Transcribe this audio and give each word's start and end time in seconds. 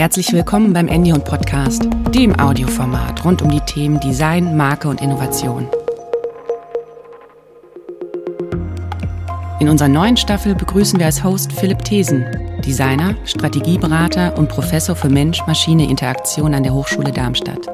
Herzlich 0.00 0.32
willkommen 0.32 0.72
beim 0.72 0.88
Endion 0.88 1.22
Podcast, 1.22 1.86
dem 2.14 2.40
Audioformat 2.40 3.22
rund 3.22 3.42
um 3.42 3.50
die 3.50 3.60
Themen 3.60 4.00
Design, 4.00 4.56
Marke 4.56 4.88
und 4.88 5.02
Innovation. 5.02 5.68
In 9.58 9.68
unserer 9.68 9.90
neuen 9.90 10.16
Staffel 10.16 10.54
begrüßen 10.54 10.98
wir 10.98 11.04
als 11.04 11.22
Host 11.22 11.52
Philipp 11.52 11.84
Thesen, 11.84 12.24
Designer, 12.64 13.14
Strategieberater 13.26 14.38
und 14.38 14.48
Professor 14.48 14.96
für 14.96 15.10
Mensch-Maschine-Interaktion 15.10 16.54
an 16.54 16.62
der 16.62 16.72
Hochschule 16.72 17.12
Darmstadt. 17.12 17.66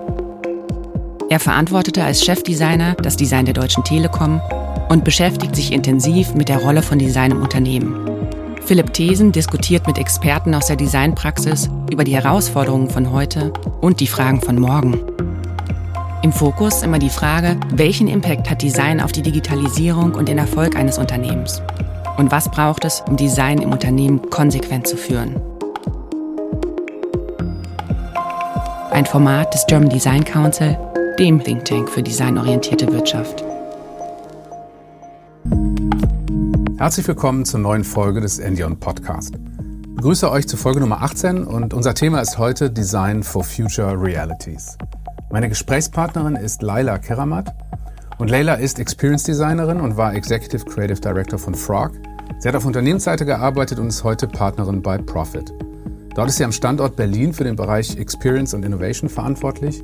Er 1.30 1.38
verantwortete 1.38 2.02
als 2.02 2.24
Chefdesigner 2.24 2.96
das 2.96 3.16
Design 3.16 3.44
der 3.44 3.54
Deutschen 3.54 3.84
Telekom 3.84 4.40
und 4.88 5.04
beschäftigt 5.04 5.54
sich 5.54 5.70
intensiv 5.72 6.34
mit 6.34 6.48
der 6.48 6.58
Rolle 6.58 6.82
von 6.82 6.98
Design 6.98 7.30
im 7.30 7.42
Unternehmen. 7.42 8.15
Philipp 8.66 8.92
Thesen 8.92 9.30
diskutiert 9.30 9.86
mit 9.86 9.96
Experten 9.96 10.52
aus 10.52 10.66
der 10.66 10.74
Designpraxis 10.74 11.70
über 11.88 12.02
die 12.02 12.16
Herausforderungen 12.16 12.90
von 12.90 13.12
heute 13.12 13.52
und 13.80 14.00
die 14.00 14.08
Fragen 14.08 14.40
von 14.40 14.58
morgen. 14.58 15.00
Im 16.22 16.32
Fokus 16.32 16.82
immer 16.82 16.98
die 16.98 17.08
Frage, 17.08 17.60
welchen 17.74 18.08
Impact 18.08 18.50
hat 18.50 18.62
Design 18.62 19.00
auf 19.00 19.12
die 19.12 19.22
Digitalisierung 19.22 20.14
und 20.14 20.28
den 20.28 20.38
Erfolg 20.38 20.74
eines 20.74 20.98
Unternehmens? 20.98 21.62
Und 22.16 22.32
was 22.32 22.50
braucht 22.50 22.84
es, 22.84 23.04
um 23.08 23.16
Design 23.16 23.58
im 23.58 23.70
Unternehmen 23.70 24.30
konsequent 24.30 24.88
zu 24.88 24.96
führen? 24.96 25.40
Ein 28.90 29.06
Format 29.06 29.54
des 29.54 29.64
German 29.66 29.90
Design 29.90 30.24
Council, 30.24 30.76
dem 31.20 31.40
Think 31.40 31.64
Tank 31.66 31.88
für 31.88 32.02
designorientierte 32.02 32.92
Wirtschaft. 32.92 33.44
Herzlich 36.78 37.08
willkommen 37.08 37.46
zur 37.46 37.60
neuen 37.60 37.84
Folge 37.84 38.20
des 38.20 38.38
Endion 38.38 38.78
Podcast. 38.78 39.34
Ich 39.34 39.94
begrüße 39.94 40.30
euch 40.30 40.46
zu 40.46 40.58
Folge 40.58 40.80
Nummer 40.80 41.00
18 41.00 41.42
und 41.42 41.72
unser 41.72 41.94
Thema 41.94 42.20
ist 42.20 42.36
heute 42.36 42.70
Design 42.70 43.22
for 43.22 43.44
Future 43.44 43.98
Realities. 43.98 44.76
Meine 45.30 45.48
Gesprächspartnerin 45.48 46.36
ist 46.36 46.60
Laila 46.60 46.98
Keramat 46.98 47.54
und 48.18 48.28
Leila 48.28 48.56
ist 48.56 48.78
Experience 48.78 49.22
Designerin 49.22 49.80
und 49.80 49.96
war 49.96 50.14
Executive 50.14 50.66
Creative 50.66 51.00
Director 51.00 51.38
von 51.38 51.54
Frog. 51.54 51.92
Sie 52.40 52.48
hat 52.48 52.54
auf 52.54 52.66
Unternehmensseite 52.66 53.24
gearbeitet 53.24 53.78
und 53.78 53.86
ist 53.86 54.04
heute 54.04 54.28
Partnerin 54.28 54.82
bei 54.82 54.98
Profit. 54.98 55.54
Dort 56.14 56.28
ist 56.28 56.36
sie 56.36 56.44
am 56.44 56.52
Standort 56.52 56.94
Berlin 56.94 57.32
für 57.32 57.44
den 57.44 57.56
Bereich 57.56 57.96
Experience 57.96 58.52
und 58.52 58.66
Innovation 58.66 59.08
verantwortlich. 59.08 59.82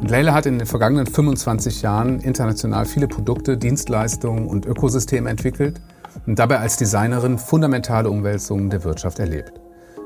Und 0.00 0.08
Leila 0.08 0.34
hat 0.34 0.46
in 0.46 0.60
den 0.60 0.68
vergangenen 0.68 1.08
25 1.08 1.82
Jahren 1.82 2.20
international 2.20 2.86
viele 2.86 3.08
Produkte, 3.08 3.56
Dienstleistungen 3.58 4.46
und 4.46 4.66
Ökosysteme 4.66 5.30
entwickelt– 5.30 5.80
und 6.26 6.38
dabei 6.38 6.58
als 6.58 6.76
Designerin 6.76 7.38
fundamentale 7.38 8.10
Umwälzungen 8.10 8.70
der 8.70 8.84
Wirtschaft 8.84 9.18
erlebt. 9.18 9.52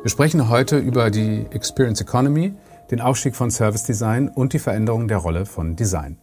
Wir 0.02 0.10
sprechen 0.10 0.48
heute 0.48 0.78
über 0.78 1.10
die 1.10 1.46
Experience 1.50 2.00
Economy, 2.00 2.55
den 2.91 3.00
Aufstieg 3.00 3.36
von 3.36 3.50
Service 3.50 3.84
Design 3.84 4.28
und 4.28 4.52
die 4.52 4.58
Veränderung 4.58 5.08
der 5.08 5.18
Rolle 5.18 5.46
von 5.46 5.77
Design. 5.77 6.18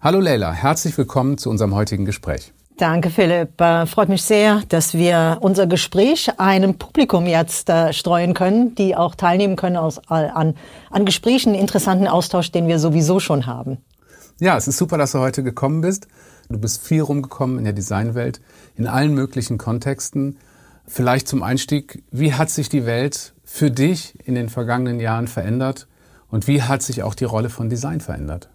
Hallo 0.00 0.18
Leila, 0.20 0.52
herzlich 0.52 0.96
willkommen 0.98 1.38
zu 1.38 1.50
unserem 1.50 1.74
heutigen 1.74 2.04
Gespräch. 2.04 2.52
Danke, 2.80 3.10
Philipp. 3.10 3.60
Äh, 3.60 3.84
freut 3.84 4.08
mich 4.08 4.22
sehr, 4.22 4.62
dass 4.70 4.94
wir 4.94 5.36
unser 5.42 5.66
Gespräch 5.66 6.30
einem 6.38 6.78
Publikum 6.78 7.26
jetzt 7.26 7.68
äh, 7.68 7.92
streuen 7.92 8.32
können, 8.32 8.74
die 8.74 8.96
auch 8.96 9.14
teilnehmen 9.14 9.56
können 9.56 9.76
aus, 9.76 9.98
an, 10.08 10.54
an 10.90 11.04
Gesprächen, 11.04 11.54
interessanten 11.54 12.08
Austausch, 12.08 12.50
den 12.52 12.68
wir 12.68 12.78
sowieso 12.78 13.20
schon 13.20 13.46
haben. 13.46 13.76
Ja, 14.40 14.56
es 14.56 14.66
ist 14.66 14.78
super, 14.78 14.96
dass 14.96 15.12
du 15.12 15.18
heute 15.18 15.42
gekommen 15.42 15.82
bist. 15.82 16.08
Du 16.50 16.58
bist 16.58 16.82
viel 16.82 17.02
rumgekommen 17.02 17.58
in 17.58 17.64
der 17.64 17.72
Designwelt, 17.72 18.40
in 18.76 18.88
allen 18.88 19.14
möglichen 19.14 19.56
Kontexten. 19.56 20.36
Vielleicht 20.84 21.28
zum 21.28 21.44
Einstieg, 21.44 22.02
wie 22.10 22.34
hat 22.34 22.50
sich 22.50 22.68
die 22.68 22.86
Welt 22.86 23.34
für 23.44 23.70
dich 23.70 24.18
in 24.26 24.34
den 24.34 24.48
vergangenen 24.48 24.98
Jahren 24.98 25.28
verändert 25.28 25.86
und 26.28 26.48
wie 26.48 26.62
hat 26.62 26.82
sich 26.82 27.04
auch 27.04 27.14
die 27.14 27.24
Rolle 27.24 27.50
von 27.50 27.70
Design 27.70 28.00
verändert? 28.00 28.50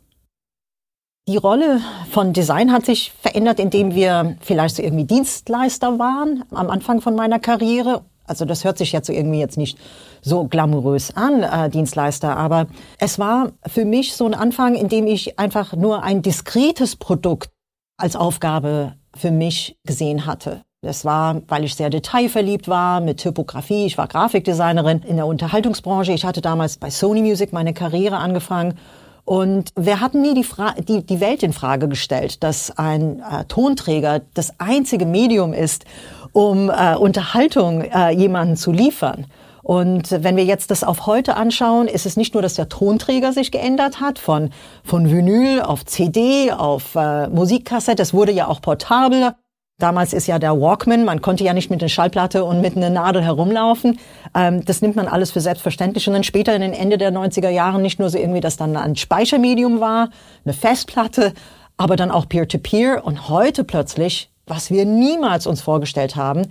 Die 1.29 1.37
Rolle 1.37 1.79
von 2.11 2.33
Design 2.33 2.73
hat 2.73 2.85
sich 2.85 3.13
verändert, 3.21 3.61
indem 3.61 3.95
wir 3.95 4.35
vielleicht 4.41 4.75
so 4.75 4.83
irgendwie 4.83 5.05
Dienstleister 5.05 5.97
waren 5.97 6.43
am 6.51 6.69
Anfang 6.69 6.99
von 6.99 7.15
meiner 7.15 7.39
Karriere. 7.39 8.03
Also 8.25 8.43
das 8.43 8.65
hört 8.65 8.77
sich 8.77 8.91
jetzt 8.91 9.07
so 9.07 9.13
irgendwie 9.13 9.39
jetzt 9.39 9.57
nicht 9.57 9.77
so 10.21 10.45
glamourös 10.45 11.15
an, 11.15 11.43
äh, 11.43 11.69
Dienstleister, 11.69 12.35
aber 12.35 12.67
es 12.99 13.19
war 13.19 13.53
für 13.65 13.85
mich 13.85 14.15
so 14.15 14.25
ein 14.25 14.33
Anfang, 14.33 14.75
in 14.75 14.89
dem 14.89 15.07
ich 15.07 15.39
einfach 15.39 15.73
nur 15.73 16.03
ein 16.03 16.21
diskretes 16.21 16.97
Produkt 16.97 17.54
als 17.97 18.15
Aufgabe 18.15 18.93
für 19.15 19.31
mich 19.31 19.77
gesehen 19.85 20.25
hatte. 20.25 20.63
Das 20.81 21.03
war, 21.03 21.41
weil 21.47 21.63
ich 21.63 21.73
sehr 21.73 21.89
detailverliebt 21.89 22.67
war 22.67 23.01
mit 23.01 23.17
Typografie. 23.17 23.87
Ich 23.87 23.97
war 23.97 24.07
Grafikdesignerin 24.07 24.99
in 24.99 25.15
der 25.15 25.25
Unterhaltungsbranche. 25.25 26.11
Ich 26.11 26.25
hatte 26.25 26.41
damals 26.41 26.77
bei 26.77 26.91
Sony 26.91 27.21
Music 27.21 27.53
meine 27.53 27.73
Karriere 27.73 28.17
angefangen. 28.17 28.77
Und 29.23 29.71
wir 29.75 29.99
hatten 29.99 30.21
nie 30.21 30.35
die, 30.35 30.43
Fra 30.43 30.75
die, 30.77 31.03
die 31.03 31.19
Welt 31.19 31.41
in 31.41 31.53
Frage 31.53 31.87
gestellt, 31.87 32.43
dass 32.43 32.77
ein 32.77 33.19
äh, 33.21 33.45
Tonträger 33.45 34.21
das 34.35 34.59
einzige 34.59 35.07
Medium 35.07 35.53
ist, 35.53 35.85
um 36.31 36.69
äh, 36.69 36.95
Unterhaltung 36.95 37.81
äh, 37.81 38.11
jemanden 38.11 38.55
zu 38.55 38.71
liefern. 38.71 39.25
Und 39.65 40.11
wenn 40.11 40.35
wir 40.35 40.45
jetzt 40.45 40.69
das 40.69 40.83
auf 40.83 41.07
heute 41.07 41.35
anschauen, 41.37 41.87
ist 41.87 42.05
es 42.05 42.17
nicht 42.17 42.35
nur, 42.35 42.43
dass 42.43 42.53
der 42.53 42.69
Tonträger 42.69 43.33
sich 43.33 43.51
geändert 43.51 43.99
hat, 43.99 44.19
von, 44.19 44.51
von 44.83 45.09
Vinyl 45.09 45.59
auf 45.59 45.83
CD, 45.85 46.51
auf 46.51 46.93
äh, 46.93 47.27
Musikkassette, 47.29 48.03
es 48.03 48.13
wurde 48.13 48.31
ja 48.31 48.47
auch 48.47 48.61
portabel. 48.61 49.33
Damals 49.79 50.13
ist 50.13 50.27
ja 50.27 50.37
der 50.37 50.61
Walkman, 50.61 51.03
man 51.03 51.19
konnte 51.19 51.43
ja 51.43 51.53
nicht 51.53 51.71
mit 51.71 51.81
einer 51.81 51.89
Schallplatte 51.89 52.45
und 52.45 52.61
mit 52.61 52.77
einer 52.77 52.91
Nadel 52.91 53.23
herumlaufen. 53.23 53.97
Ähm, 54.35 54.63
das 54.65 54.83
nimmt 54.83 54.95
man 54.95 55.07
alles 55.07 55.31
für 55.31 55.41
selbstverständlich. 55.41 56.05
Und 56.07 56.13
dann 56.13 56.23
später 56.23 56.53
in 56.53 56.61
den 56.61 56.73
Ende 56.73 56.99
der 56.99 57.11
90er 57.11 57.49
Jahren 57.49 57.81
nicht 57.81 57.97
nur 57.97 58.11
so 58.11 58.19
irgendwie, 58.19 58.41
dass 58.41 58.57
dann 58.57 58.77
ein 58.77 58.95
Speichermedium 58.95 59.79
war, 59.79 60.11
eine 60.45 60.53
Festplatte, 60.53 61.33
aber 61.75 61.95
dann 61.95 62.11
auch 62.11 62.29
Peer-to-Peer. 62.29 62.99
-Peer. 62.99 63.01
Und 63.01 63.29
heute 63.29 63.63
plötzlich, 63.63 64.29
was 64.45 64.69
wir 64.69 64.85
niemals 64.85 65.47
uns 65.47 65.63
vorgestellt 65.63 66.15
haben, 66.15 66.43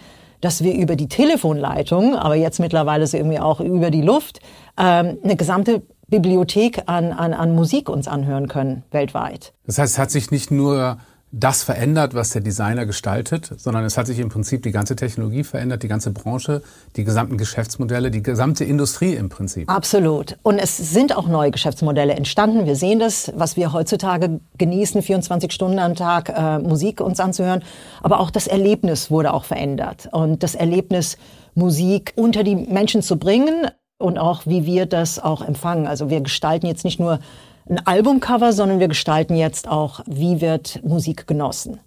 dass 0.45 0.63
wir 0.63 0.75
über 0.75 0.95
die 0.95 1.09
Telefonleitung, 1.09 2.17
aber 2.17 2.35
jetzt 2.35 2.61
mittlerweile 2.61 3.07
so 3.07 3.17
irgendwie 3.17 3.39
auch 3.39 3.61
über 3.61 3.91
die 3.91 4.03
Luft, 4.03 4.41
ähm, 4.79 5.19
eine 5.25 5.37
gesamte 5.37 5.83
Bibliothek 6.09 6.83
an, 6.87 7.13
an, 7.13 7.33
an 7.33 7.55
Musik 7.55 7.89
uns 7.89 8.09
anhören 8.09 8.47
können 8.47 8.85
weltweit. 8.91 9.55
Das 9.67 9.79
heißt, 9.79 9.95
es 9.95 9.99
hat 9.99 10.11
sich 10.11 10.31
nicht 10.31 10.51
nur 10.51 10.99
das 11.37 11.65
verändert, 11.65 12.15
was 12.15 12.31
der 12.31 12.43
Designer 12.43 12.87
gestaltet, 12.87 13.51
sondern 13.57 13.85
es 13.85 13.99
hat 13.99 14.07
sich 14.07 14.21
im 14.21 14.29
Prinzip 14.29 14.63
die 14.63 14.71
ganze 14.71 14.95
Technologie 14.95 15.43
verändert, 15.43 15.83
die 15.83 15.89
ganze 15.89 16.13
Branche, 16.13 16.63
die 16.95 17.03
gesamten 17.03 17.37
Geschäftsmodelle, 17.37 18.13
die 18.13 18.23
gesamte 18.23 18.65
Industrie 18.65 19.15
im 19.15 19.29
Prinzip. 19.31 19.69
Absolut. 19.69 20.37
Und 20.45 20.59
es 20.59 20.77
sind 20.77 21.17
auch 21.17 21.27
neue 21.27 21.51
Geschäftsmodelle 21.51 22.15
entstanden. 22.15 22.67
Wir 22.67 22.77
sehen 22.77 23.01
das, 23.01 23.33
was 23.35 23.57
wir 23.57 23.73
heutzutage 23.73 24.39
genießen, 24.59 25.03
24 25.03 25.51
Stunden 25.51 25.81
am 25.81 25.97
Tag 25.97 26.29
äh, 26.29 26.61
Musik 26.61 27.01
uns 27.01 27.19
anzuhören. 27.19 27.65
Aber 28.03 28.21
auch 28.21 28.31
das 28.31 28.47
Erlebnis 28.47 29.11
wurde 29.11 29.33
auch 29.33 29.45
verändert. 29.45 30.09
Und 30.13 30.45
das 30.45 30.55
Erlebnis, 30.55 31.19
Musik 31.57 32.13
unter 32.15 32.45
die 32.45 32.55
Menschen 32.55 33.03
zu 33.03 33.17
bringen 33.17 33.69
und 33.99 34.19
auch 34.19 34.47
wie 34.47 34.67
wir 34.67 34.87
das 34.87 35.19
auch 35.19 35.43
empfangen. 35.43 35.87
Also 35.89 36.11
wir 36.11 36.21
gestalten 36.21 36.67
jetzt 36.67 36.85
nicht 36.85 37.01
nur 37.01 37.19
ein 37.69 37.85
Albumcover, 37.87 38.53
sondern 38.53 38.81
wir 38.81 38.89
gestalten 38.89 39.37
jetzt 39.37 39.69
auch, 39.69 40.01
wie 40.07 40.41
wird 40.41 40.83
Musik 40.85 41.27
genossen. 41.27 41.81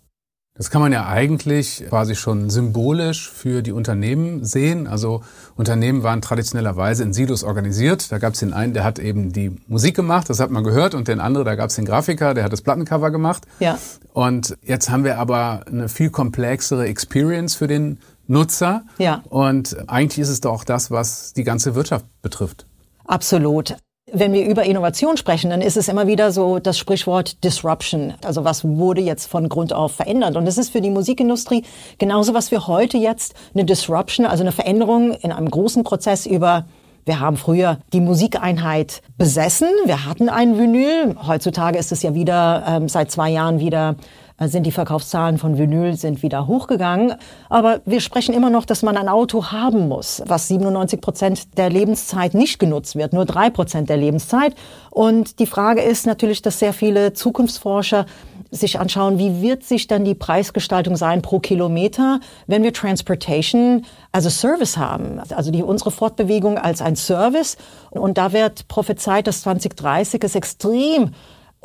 Das 0.57 0.71
kann 0.71 0.81
man 0.81 0.91
ja 0.91 1.05
eigentlich 1.05 1.85
quasi 1.87 2.15
schon 2.15 2.49
symbolisch 2.49 3.29
für 3.29 3.61
die 3.61 3.71
Unternehmen 3.71 4.43
sehen. 4.43 4.87
Also 4.87 5.21
Unternehmen 5.55 6.01
waren 6.01 6.19
traditionellerweise 6.19 7.03
in 7.03 7.13
Silos 7.13 7.43
organisiert. 7.43 8.11
Da 8.11 8.17
gab 8.17 8.33
es 8.33 8.39
den 8.39 8.53
einen, 8.53 8.73
der 8.73 8.83
hat 8.83 8.97
eben 8.97 9.31
die 9.31 9.55
Musik 9.67 9.95
gemacht, 9.95 10.31
das 10.31 10.39
hat 10.39 10.49
man 10.49 10.63
gehört, 10.63 10.95
und 10.95 11.07
den 11.07 11.19
anderen, 11.19 11.45
da 11.45 11.53
gab 11.53 11.69
es 11.69 11.75
den 11.75 11.85
Grafiker, 11.85 12.33
der 12.33 12.43
hat 12.43 12.51
das 12.51 12.63
Plattencover 12.63 13.11
gemacht. 13.11 13.45
Ja. 13.59 13.77
Und 14.13 14.57
jetzt 14.63 14.89
haben 14.89 15.03
wir 15.03 15.19
aber 15.19 15.63
eine 15.67 15.89
viel 15.89 16.09
komplexere 16.09 16.87
Experience 16.87 17.53
für 17.53 17.67
den 17.67 17.99
Nutzer. 18.25 18.83
Ja. 18.97 19.21
Und 19.29 19.77
eigentlich 19.87 20.17
ist 20.17 20.29
es 20.29 20.41
doch 20.41 20.53
auch 20.53 20.63
das, 20.63 20.89
was 20.89 21.33
die 21.33 21.43
ganze 21.43 21.75
Wirtschaft 21.75 22.05
betrifft. 22.23 22.65
Absolut. 23.05 23.77
Wenn 24.09 24.31
wir 24.31 24.47
über 24.47 24.63
Innovation 24.63 25.17
sprechen, 25.17 25.49
dann 25.49 25.61
ist 25.61 25.75
es 25.75 25.89
immer 25.89 26.07
wieder 26.07 26.31
so 26.31 26.59
das 26.59 26.77
Sprichwort 26.77 27.43
Disruption. 27.43 28.13
Also 28.23 28.45
was 28.45 28.63
wurde 28.63 29.01
jetzt 29.01 29.25
von 29.25 29.49
Grund 29.49 29.73
auf 29.73 29.91
verändert? 29.91 30.37
Und 30.37 30.45
das 30.45 30.57
ist 30.57 30.69
für 30.69 30.79
die 30.79 30.89
Musikindustrie 30.89 31.65
genauso, 31.97 32.33
was 32.33 32.49
wir 32.49 32.67
heute 32.67 32.97
jetzt 32.97 33.33
eine 33.53 33.65
Disruption, 33.65 34.25
also 34.25 34.43
eine 34.43 34.53
Veränderung 34.53 35.11
in 35.11 35.33
einem 35.33 35.51
großen 35.51 35.83
Prozess 35.83 36.25
über 36.25 36.65
wir 37.03 37.21
haben 37.21 37.37
früher 37.37 37.79
die 37.93 38.01
Musikeinheit 38.01 39.01
besessen. 39.17 39.69
Wir 39.85 40.05
hatten 40.05 40.27
ein 40.27 40.57
Vinyl. 40.57 41.15
Heutzutage 41.25 41.77
ist 41.79 41.93
es 41.93 42.01
ja 42.01 42.13
wieder 42.13 42.65
ähm, 42.67 42.89
seit 42.89 43.11
zwei 43.11 43.29
Jahren 43.29 43.61
wieder 43.61 43.95
sind 44.39 44.63
die 44.63 44.71
Verkaufszahlen 44.71 45.39
von 45.39 45.57
Vinyl 45.57 45.95
sind 45.95 46.21
wieder 46.21 46.45
hochgegangen. 46.45 47.15
Aber 47.49 47.81
wir 47.85 48.01
sprechen 48.01 48.35
immer 48.35 48.49
noch, 48.49 48.65
dass 48.65 48.83
man 48.83 48.95
ein 48.95 49.09
Auto 49.09 49.51
haben 49.51 49.87
muss, 49.87 50.21
was 50.27 50.47
97 50.47 51.01
Prozent 51.01 51.57
der 51.57 51.69
Lebenszeit 51.69 52.35
nicht 52.35 52.59
genutzt 52.59 52.95
wird, 52.95 53.13
nur 53.13 53.25
drei 53.25 53.49
Prozent 53.49 53.89
der 53.89 53.97
Lebenszeit. 53.97 54.53
Und 54.91 55.39
die 55.39 55.47
Frage 55.47 55.81
ist 55.81 56.05
natürlich, 56.05 56.41
dass 56.43 56.59
sehr 56.59 56.73
viele 56.73 57.13
Zukunftsforscher 57.13 58.05
sich 58.51 58.79
anschauen, 58.79 59.17
wie 59.17 59.41
wird 59.41 59.63
sich 59.63 59.87
dann 59.87 60.05
die 60.05 60.15
Preisgestaltung 60.15 60.95
sein 60.95 61.21
pro 61.21 61.39
Kilometer, 61.39 62.19
wenn 62.45 62.63
wir 62.63 62.73
Transportation 62.73 63.85
als 64.11 64.39
Service 64.39 64.77
haben, 64.77 65.19
also 65.35 65.51
die, 65.51 65.63
unsere 65.63 65.91
Fortbewegung 65.91 66.57
als 66.57 66.81
ein 66.81 66.95
Service. 66.95 67.57
Und 67.89 68.17
da 68.17 68.33
wird 68.33 68.67
prophezeit, 68.67 69.27
dass 69.27 69.41
2030 69.41 70.23
es 70.23 70.35
extrem 70.35 71.11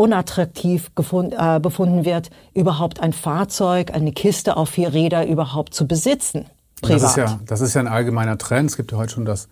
unattraktiv 0.02 0.92
gefund, 0.96 1.32
äh, 1.38 1.60
befunden 1.60 2.04
wird, 2.04 2.30
überhaupt 2.54 2.98
ein 2.98 3.12
Fahrzeug, 3.12 3.94
eine 3.94 4.10
Kiste 4.10 4.56
auf 4.56 4.70
vier 4.70 4.92
Räder 4.92 5.28
überhaupt 5.28 5.74
zu 5.74 5.86
besitzen. 5.86 6.46
Privat. 6.80 7.02
Das 7.02 7.10
ist 7.10 7.16
ja, 7.16 7.40
das 7.46 7.60
ist 7.60 7.74
ja 7.74 7.80
ein 7.80 7.86
allgemeiner 7.86 8.36
Trend. 8.36 8.70
Es 8.70 8.76
gibt 8.76 8.90
ja 8.90 8.98
heute 8.98 9.12
schon 9.12 9.24
das 9.24 9.46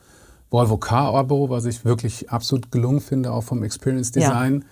Volvo 0.51 0.77
Car-Abo, 0.77 1.51
was 1.51 1.67
ich 1.67 1.85
wirklich 1.85 2.31
absolut 2.31 2.73
gelungen 2.73 3.01
finde, 3.01 3.33
auch 3.33 3.45
vom 3.45 3.63
Experience 3.63 4.11
Design. 4.11 4.65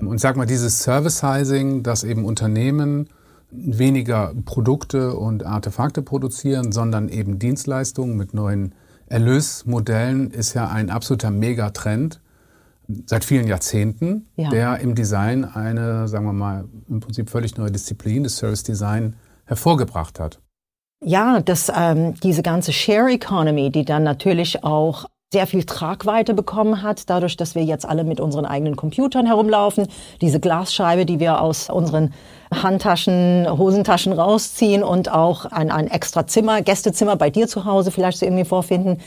Ja. 0.00 0.08
Und 0.08 0.18
sag 0.18 0.38
mal, 0.38 0.46
dieses 0.46 0.82
Servicizing, 0.82 1.82
dass 1.82 2.02
eben 2.02 2.24
Unternehmen 2.24 3.10
weniger 3.50 4.32
Produkte 4.46 5.14
und 5.14 5.44
Artefakte 5.44 6.00
produzieren, 6.00 6.72
sondern 6.72 7.10
eben 7.10 7.38
Dienstleistungen 7.38 8.16
mit 8.16 8.32
neuen 8.32 8.74
Erlösmodellen, 9.06 10.30
ist 10.30 10.54
ja 10.54 10.68
ein 10.68 10.88
absoluter 10.88 11.30
Megatrend 11.30 12.20
seit 13.06 13.24
vielen 13.24 13.46
Jahrzehnten, 13.46 14.28
ja. 14.36 14.48
der 14.50 14.80
im 14.80 14.94
Design 14.94 15.44
eine, 15.44 16.08
sagen 16.08 16.26
wir 16.26 16.32
mal, 16.32 16.64
im 16.88 17.00
Prinzip 17.00 17.30
völlig 17.30 17.56
neue 17.56 17.70
Disziplin, 17.70 18.22
des 18.22 18.36
Service 18.36 18.62
Design, 18.62 19.16
hervorgebracht 19.44 20.20
hat. 20.20 20.40
Ja, 21.04 21.40
dass 21.40 21.70
ähm, 21.74 22.14
diese 22.22 22.42
ganze 22.42 22.72
Share 22.72 23.10
Economy, 23.10 23.70
die 23.70 23.84
dann 23.84 24.02
natürlich 24.02 24.64
auch 24.64 25.06
sehr 25.32 25.46
viel 25.46 25.64
Tragweite 25.64 26.34
bekommen 26.34 26.82
hat, 26.82 27.10
dadurch, 27.10 27.36
dass 27.36 27.54
wir 27.54 27.64
jetzt 27.64 27.84
alle 27.84 28.04
mit 28.04 28.20
unseren 28.20 28.46
eigenen 28.46 28.76
Computern 28.76 29.26
herumlaufen. 29.26 29.88
Diese 30.20 30.40
Glasscheibe, 30.40 31.04
die 31.04 31.18
wir 31.18 31.40
aus 31.40 31.68
unseren 31.68 32.14
Handtaschen, 32.54 33.46
Hosentaschen 33.48 34.12
rausziehen 34.12 34.84
und 34.84 35.10
auch 35.10 35.44
ein, 35.46 35.70
ein 35.70 35.88
extra 35.88 36.26
Zimmer, 36.26 36.62
Gästezimmer 36.62 37.16
bei 37.16 37.30
dir 37.30 37.48
zu 37.48 37.64
Hause 37.64 37.90
vielleicht 37.90 38.18
so 38.18 38.26
irgendwie 38.26 38.44
vorfinden. 38.44 38.98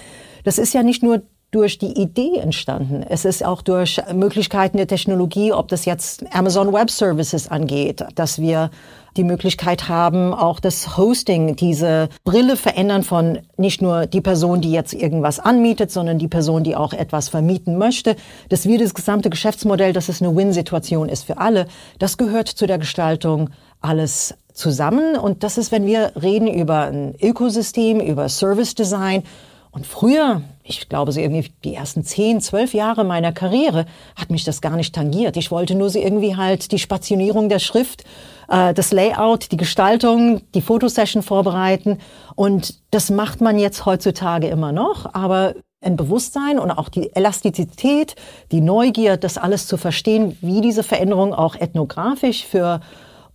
Das 0.43 0.57
ist 0.57 0.73
ja 0.73 0.83
nicht 0.83 1.03
nur 1.03 1.21
durch 1.51 1.79
die 1.79 1.99
Idee 1.99 2.37
entstanden. 2.37 3.03
Es 3.07 3.25
ist 3.25 3.43
auch 3.43 3.61
durch 3.61 3.99
Möglichkeiten 4.13 4.77
der 4.77 4.87
Technologie, 4.87 5.51
ob 5.51 5.67
das 5.67 5.85
jetzt 5.85 6.23
Amazon 6.31 6.71
Web 6.71 6.91
Services 6.91 7.47
angeht, 7.47 8.05
dass 8.15 8.39
wir 8.39 8.69
die 9.17 9.23
Möglichkeit 9.23 9.89
haben, 9.89 10.33
auch 10.33 10.59
das 10.59 10.95
Hosting, 10.95 11.55
diese 11.55 12.09
Brille 12.23 12.55
verändern 12.55 13.01
von 13.01 13.39
nicht 13.57 13.81
nur 13.81 14.05
die 14.05 14.21
Person, 14.21 14.61
die 14.61 14.71
jetzt 14.71 14.93
irgendwas 14.93 15.39
anmietet, 15.39 15.91
sondern 15.91 16.19
die 16.19 16.27
Person, 16.27 16.63
die 16.63 16.75
auch 16.75 16.93
etwas 16.93 17.29
vermieten 17.29 17.77
möchte, 17.77 18.15
dass 18.49 18.67
wir 18.67 18.77
das 18.77 18.93
gesamte 18.93 19.31
Geschäftsmodell, 19.31 19.93
dass 19.93 20.09
es 20.09 20.21
eine 20.21 20.35
Win-Situation 20.35 21.09
ist 21.09 21.23
für 21.23 21.39
alle, 21.39 21.65
das 21.97 22.17
gehört 22.17 22.47
zu 22.47 22.67
der 22.67 22.77
Gestaltung 22.77 23.49
alles 23.81 24.35
zusammen. 24.53 25.17
Und 25.17 25.43
das 25.43 25.57
ist, 25.57 25.71
wenn 25.71 25.87
wir 25.87 26.11
reden 26.21 26.47
über 26.47 26.81
ein 26.83 27.15
Ökosystem, 27.19 27.99
über 27.99 28.29
Service 28.29 28.75
Design, 28.75 29.23
und 29.71 29.85
früher, 29.85 30.41
ich 30.69 30.87
glaube, 30.87 31.11
so 31.11 31.19
irgendwie 31.19 31.51
die 31.63 31.73
ersten 31.73 32.03
zehn, 32.03 32.41
zwölf 32.41 32.73
Jahre 32.73 33.03
meiner 33.03 33.31
Karriere, 33.31 33.85
hat 34.15 34.29
mich 34.29 34.43
das 34.43 34.61
gar 34.61 34.75
nicht 34.75 34.93
tangiert. 34.93 35.35
Ich 35.35 35.49
wollte 35.51 35.75
nur 35.75 35.89
so 35.89 35.99
irgendwie 35.99 36.35
halt 36.35 36.71
die 36.71 36.79
Spationierung 36.79 37.49
der 37.49 37.59
Schrift, 37.59 38.03
äh, 38.47 38.73
das 38.73 38.91
Layout, 38.91 39.51
die 39.51 39.57
Gestaltung, 39.57 40.41
die 40.53 40.61
Fotosession 40.61 41.23
vorbereiten. 41.23 41.97
Und 42.35 42.79
das 42.91 43.09
macht 43.09 43.41
man 43.41 43.57
jetzt 43.57 43.85
heutzutage 43.85 44.47
immer 44.47 44.71
noch. 44.71 45.13
Aber 45.13 45.55
ein 45.81 45.95
Bewusstsein 45.95 46.59
und 46.59 46.71
auch 46.71 46.89
die 46.89 47.15
Elastizität, 47.15 48.15
die 48.51 48.61
Neugier, 48.61 49.17
das 49.17 49.37
alles 49.37 49.65
zu 49.65 49.77
verstehen, 49.77 50.37
wie 50.41 50.61
diese 50.61 50.83
Veränderung 50.83 51.33
auch 51.33 51.55
ethnografisch 51.55 52.45
für 52.45 52.81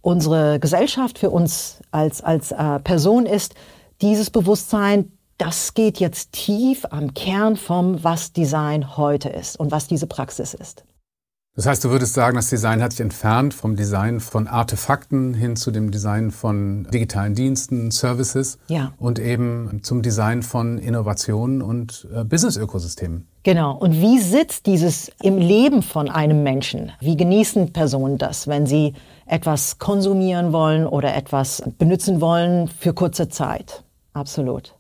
unsere 0.03 0.61
Gesellschaft, 0.61 1.19
für 1.19 1.31
uns 1.31 1.81
als, 1.91 2.23
als 2.23 2.53
äh, 2.53 2.79
Person 2.81 3.27
ist, 3.27 3.55
dieses 4.03 4.31
Bewusstsein, 4.31 5.11
das 5.39 5.75
geht 5.75 5.99
jetzt 5.99 6.33
tief 6.33 6.85
am 6.91 7.15
Kern 7.15 7.57
vom, 7.57 8.03
was 8.05 8.33
Design 8.33 8.97
heute 8.97 9.29
ist 9.29 9.59
und 9.59 9.71
was 9.71 9.87
diese 9.87 10.07
Praxis 10.07 10.55
ist. 10.55 10.85
Das 11.57 11.67
heißt, 11.67 11.85
du 11.85 11.91
würdest 11.91 12.15
sagen, 12.15 12.35
das 12.35 12.51
Design 12.51 12.83
hat 12.83 12.91
sich 12.91 13.01
entfernt 13.01 13.55
vom 13.55 13.77
Design 13.77 14.19
von 14.19 14.49
Artefakten 14.49 15.35
hin 15.35 15.55
zu 15.55 15.71
dem 15.71 15.93
Design 15.93 16.33
von 16.33 16.89
digitalen 16.93 17.37
Diensten, 17.37 17.93
Services 17.93 18.59
ja. 18.67 18.93
und 18.99 19.21
eben 19.21 19.81
zum 19.85 20.03
Design 20.03 20.43
von 20.43 20.79
Innovationen 20.79 21.63
und 21.63 22.09
äh, 22.13 22.25
Business-Ökosystemen. 22.25 23.29
Genau. 23.45 23.77
Und 23.77 23.93
wie 23.93 24.19
sitzt 24.19 24.67
dieses 24.67 25.13
im 25.23 25.39
Leben 25.39 25.83
von 25.83 26.11
einem 26.11 26.43
Menschen? 26.43 26.91
Wie 26.99 27.17
genießen 27.17 27.73
Personen 27.73 28.19
das, 28.19 28.49
wenn 28.49 28.67
sie 28.67 28.95
etwas 29.27 29.79
konsumieren 29.79 30.53
wollen 30.53 30.89
oder 30.89 31.15
etwas 31.15 31.63
benutzen 31.79 32.21
wollen 32.21 32.67
für 32.67 32.95
kurze 32.95 33.29
Zeit? 33.29 33.85
Absolut. 34.13 34.75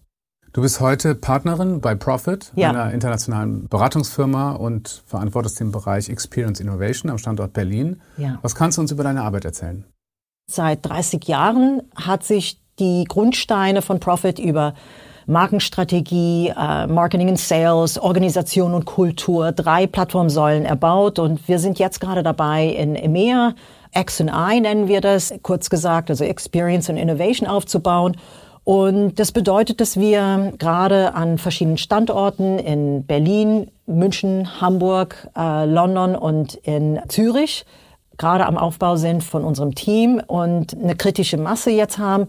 Du 0.54 0.62
bist 0.62 0.78
heute 0.78 1.16
Partnerin 1.16 1.80
bei 1.80 1.96
Profit, 1.96 2.52
ja. 2.54 2.70
einer 2.70 2.92
internationalen 2.92 3.66
Beratungsfirma 3.66 4.52
und 4.52 5.02
verantwortest 5.04 5.58
den 5.58 5.72
Bereich 5.72 6.08
Experience 6.08 6.60
Innovation 6.60 7.10
am 7.10 7.18
Standort 7.18 7.52
Berlin. 7.52 8.00
Ja. 8.18 8.38
Was 8.40 8.54
kannst 8.54 8.78
du 8.78 8.82
uns 8.82 8.92
über 8.92 9.02
deine 9.02 9.22
Arbeit 9.22 9.44
erzählen? 9.46 9.84
Seit 10.48 10.86
30 10.86 11.26
Jahren 11.26 11.82
hat 11.96 12.22
sich 12.22 12.60
die 12.78 13.02
Grundsteine 13.08 13.82
von 13.82 13.98
Profit 13.98 14.38
über 14.38 14.74
Markenstrategie, 15.26 16.52
äh, 16.56 16.86
Marketing 16.86 17.30
and 17.30 17.40
Sales, 17.40 17.98
Organisation 17.98 18.74
und 18.74 18.84
Kultur, 18.84 19.50
drei 19.50 19.88
Plattformsäulen 19.88 20.66
erbaut 20.66 21.18
und 21.18 21.48
wir 21.48 21.58
sind 21.58 21.80
jetzt 21.80 21.98
gerade 21.98 22.22
dabei 22.22 22.66
in 22.66 22.94
EMEA, 22.94 23.56
X 23.92 24.20
and 24.20 24.30
I 24.32 24.60
nennen 24.60 24.86
wir 24.86 25.00
das, 25.00 25.34
kurz 25.42 25.68
gesagt, 25.68 26.10
also 26.10 26.22
Experience 26.22 26.88
and 26.88 26.98
Innovation 27.00 27.48
aufzubauen 27.48 28.16
und 28.64 29.18
das 29.18 29.30
bedeutet, 29.30 29.80
dass 29.80 29.98
wir 29.98 30.54
gerade 30.58 31.14
an 31.14 31.38
verschiedenen 31.38 31.76
Standorten 31.76 32.58
in 32.58 33.04
Berlin, 33.04 33.70
München, 33.86 34.60
Hamburg, 34.60 35.28
äh, 35.36 35.66
London 35.66 36.16
und 36.16 36.54
in 36.54 37.00
Zürich 37.08 37.66
gerade 38.16 38.46
am 38.46 38.56
Aufbau 38.56 38.96
sind 38.96 39.22
von 39.22 39.44
unserem 39.44 39.74
Team 39.74 40.22
und 40.26 40.74
eine 40.74 40.96
kritische 40.96 41.36
Masse 41.36 41.70
jetzt 41.70 41.98
haben 41.98 42.28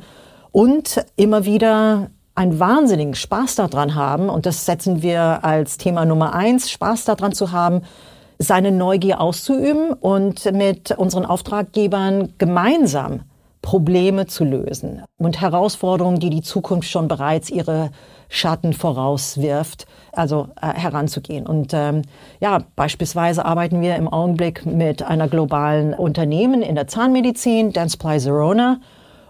und 0.52 1.06
immer 1.16 1.46
wieder 1.46 2.10
einen 2.34 2.60
wahnsinnigen 2.60 3.16
Spaß 3.16 3.56
daran 3.56 3.96
haben. 3.96 4.30
Und 4.30 4.46
das 4.46 4.66
setzen 4.66 5.02
wir 5.02 5.44
als 5.44 5.78
Thema 5.78 6.06
Nummer 6.06 6.34
eins, 6.34 6.70
Spaß 6.70 7.06
daran 7.06 7.32
zu 7.32 7.52
haben, 7.52 7.82
seine 8.38 8.72
Neugier 8.72 9.22
auszuüben 9.22 9.94
und 9.94 10.52
mit 10.52 10.92
unseren 10.92 11.26
Auftraggebern 11.26 12.34
gemeinsam 12.38 13.22
Probleme 13.66 14.28
zu 14.28 14.44
lösen 14.44 15.02
und 15.18 15.42
Herausforderungen, 15.42 16.20
die 16.20 16.30
die 16.30 16.44
Zukunft 16.44 16.88
schon 16.88 17.08
bereits 17.08 17.50
ihre 17.50 17.90
Schatten 18.30 18.74
vorauswirft, 18.74 19.88
also 20.12 20.50
äh, 20.62 20.68
heranzugehen. 20.68 21.48
Und 21.48 21.74
ähm, 21.74 22.04
ja, 22.40 22.60
beispielsweise 22.76 23.44
arbeiten 23.44 23.82
wir 23.82 23.96
im 23.96 24.08
Augenblick 24.08 24.68
mit 24.68 25.02
einer 25.02 25.28
globalen 25.28 25.96
Unternehmen 25.96 26.62
in 26.62 26.76
der 26.76 26.88
Zahnmedizin, 26.88 27.74
Dentsply 27.74 28.20
Zerona, 28.20 28.82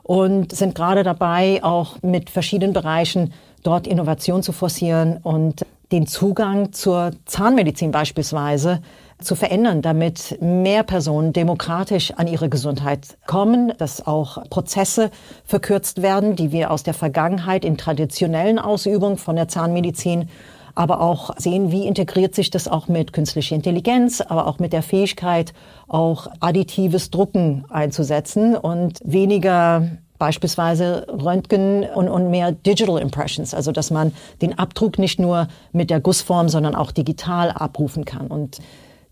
und 0.03 0.51
sind 0.53 0.75
gerade 0.75 1.03
dabei, 1.03 1.63
auch 1.63 1.95
mit 2.01 2.29
verschiedenen 2.29 2.73
Bereichen 2.73 3.31
dort 3.63 3.87
Innovation 3.87 4.43
zu 4.43 4.51
forcieren 4.51 5.17
und 5.23 5.65
den 5.93 6.07
Zugang 6.07 6.73
zur 6.73 7.11
Zahnmedizin 7.23 7.91
beispielsweise 7.91 8.81
zu 9.19 9.35
verändern, 9.35 9.81
damit 9.81 10.37
mehr 10.41 10.83
Personen 10.83 11.33
demokratisch 11.33 12.11
an 12.11 12.27
ihre 12.27 12.49
Gesundheit 12.49 13.17
kommen, 13.25 13.73
dass 13.77 14.05
auch 14.05 14.43
Prozesse 14.49 15.09
verkürzt 15.45 16.01
werden, 16.01 16.35
die 16.35 16.51
wir 16.51 16.71
aus 16.71 16.83
der 16.83 16.93
Vergangenheit 16.93 17.63
in 17.63 17.77
traditionellen 17.77 18.59
Ausübungen 18.59 19.17
von 19.17 19.35
der 19.35 19.47
Zahnmedizin 19.47 20.29
aber 20.75 20.99
auch 20.99 21.31
sehen, 21.37 21.71
wie 21.71 21.87
integriert 21.87 22.35
sich 22.35 22.51
das 22.51 22.67
auch 22.67 22.89
mit 22.89 23.13
künstlicher 23.13 23.55
Intelligenz, 23.55 24.21
aber 24.21 24.45
auch 24.45 24.59
mit 24.59 24.73
der 24.73 24.83
Fähigkeit, 24.83 25.53
auch 25.87 26.27
additives 26.41 27.09
Drucken 27.09 27.63
einzusetzen 27.69 28.55
und 28.57 28.99
weniger 29.03 29.87
beispielsweise 30.17 31.07
Röntgen 31.09 31.83
und, 31.83 32.09
und 32.09 32.29
mehr 32.29 32.51
Digital 32.51 32.99
Impressions, 32.99 33.53
also 33.53 33.71
dass 33.71 33.91
man 33.91 34.13
den 34.41 34.57
Abdruck 34.57 34.97
nicht 34.97 35.19
nur 35.19 35.47
mit 35.71 35.89
der 35.89 35.99
Gussform, 35.99 36.49
sondern 36.49 36.75
auch 36.75 36.91
digital 36.91 37.51
abrufen 37.51 38.05
kann. 38.05 38.27
Und 38.27 38.59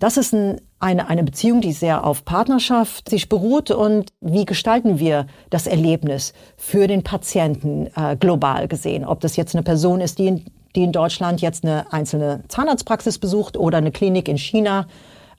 das 0.04 0.18
ist 0.18 0.34
ein, 0.34 0.60
eine, 0.82 1.08
eine 1.08 1.24
Beziehung, 1.24 1.62
die 1.62 1.72
sehr 1.72 2.06
auf 2.06 2.26
Partnerschaft 2.26 3.10
sich 3.10 3.30
beruht 3.30 3.72
und 3.72 4.12
wie 4.20 4.44
gestalten 4.44 5.00
wir 5.00 5.28
das 5.50 5.66
Erlebnis 5.66 6.34
für 6.58 6.88
den 6.88 7.04
Patienten 7.04 7.88
äh, 7.96 8.18
global 8.18 8.68
gesehen. 8.68 9.06
Ob 9.06 9.22
das 9.22 9.38
jetzt 9.38 9.56
eine 9.56 9.64
Person 9.64 10.02
ist, 10.02 10.20
die 10.20 10.28
in, 10.28 10.46
die 10.76 10.84
in 10.84 10.92
Deutschland 10.92 11.40
jetzt 11.40 11.64
eine 11.64 11.86
einzelne 11.94 12.44
Zahnarztpraxis 12.50 13.18
besucht 13.18 13.56
oder 13.56 13.78
eine 13.78 13.94
Klinik 13.94 14.28
in 14.28 14.38
China 14.38 14.88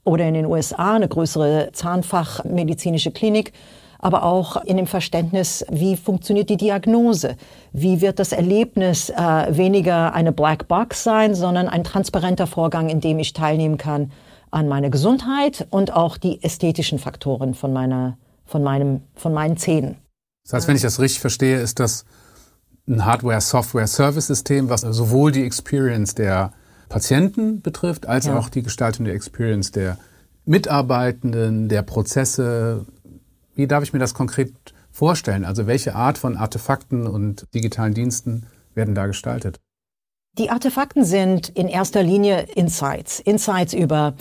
oder 0.02 0.26
in 0.26 0.33
den 0.33 0.47
USA, 0.47 0.94
eine 0.94 1.09
größere 1.09 1.68
Zahnfachmedizinische 1.73 3.11
Klinik 3.11 3.52
aber 3.99 4.23
auch 4.23 4.62
in 4.64 4.76
dem 4.76 4.87
Verständnis, 4.87 5.64
wie 5.71 5.97
funktioniert 5.97 6.50
die 6.50 6.59
Diagnose? 6.59 7.37
Wie 7.73 8.02
wird 8.02 8.18
das 8.18 8.33
Erlebnis 8.33 9.09
äh, 9.09 9.14
weniger 9.49 10.12
eine 10.12 10.30
Black 10.30 10.68
Box 10.68 11.04
sein, 11.04 11.35
sondern 11.35 11.68
ein 11.68 11.85
transparenter 11.85 12.47
Vorgang, 12.47 12.90
in 12.90 13.00
dem 13.00 13.18
ich 13.18 13.33
teilnehmen 13.33 13.78
kann 13.78 14.12
an 14.55 14.69
meine 14.69 14.91
Gesundheit 14.91 15.67
und 15.71 15.93
auch 15.93 16.17
die 16.17 16.43
ästhetischen 16.43 16.99
Faktoren 16.99 17.55
von 17.55 17.73
meiner 17.73 18.17
von, 18.45 18.63
meinem, 18.63 19.03
von 19.15 19.33
meinen 19.33 19.57
Zähnen. 19.57 19.97
Das 20.45 20.53
heißt, 20.53 20.69
wenn 20.69 20.77
ich 20.77 20.83
das 20.83 21.01
richtig 21.01 21.21
verstehe, 21.21 21.61
ist 21.61 21.81
das 21.81 22.05
ein 22.87 23.05
Hardware-Software-Service-System, 23.05 24.69
was 24.69 24.83
sowohl 24.83 25.33
die 25.33 25.45
Experience 25.45 26.15
der 26.15 26.53
Patienten 26.89 27.63
betrifft, 27.63 28.07
als 28.07 28.27
ja. 28.27 28.39
auch 28.39 28.51
die 28.51 28.63
Gestaltung 28.63 29.07
der 29.07 29.15
Experience 29.15 29.73
der 29.73 29.99
Mitarbeitenden, 30.45 31.71
der 31.71 31.83
Prozesse. 31.83 32.85
Wie 33.55 33.67
darf 33.67 33.83
ich 33.83 33.95
mir 33.95 33.99
das 33.99 34.13
konkret 34.13 34.53
vorstellen? 34.91 35.47
Also 35.47 35.67
welche 35.67 35.95
Art 35.95 36.19
von 36.19 36.37
Artefakten 36.37 37.07
und 37.07 37.47
digitalen 37.55 37.95
Diensten 37.95 38.47
werden 38.75 38.95
da 38.95 39.07
gestaltet? 39.07 39.61
Die 40.37 40.50
Artefakten 40.50 41.05
sind 41.05 41.50
in 41.50 41.69
erster 41.69 42.03
Linie 42.03 42.41
Insights. 42.57 43.21
Insights 43.21 43.73
über, 43.73 44.14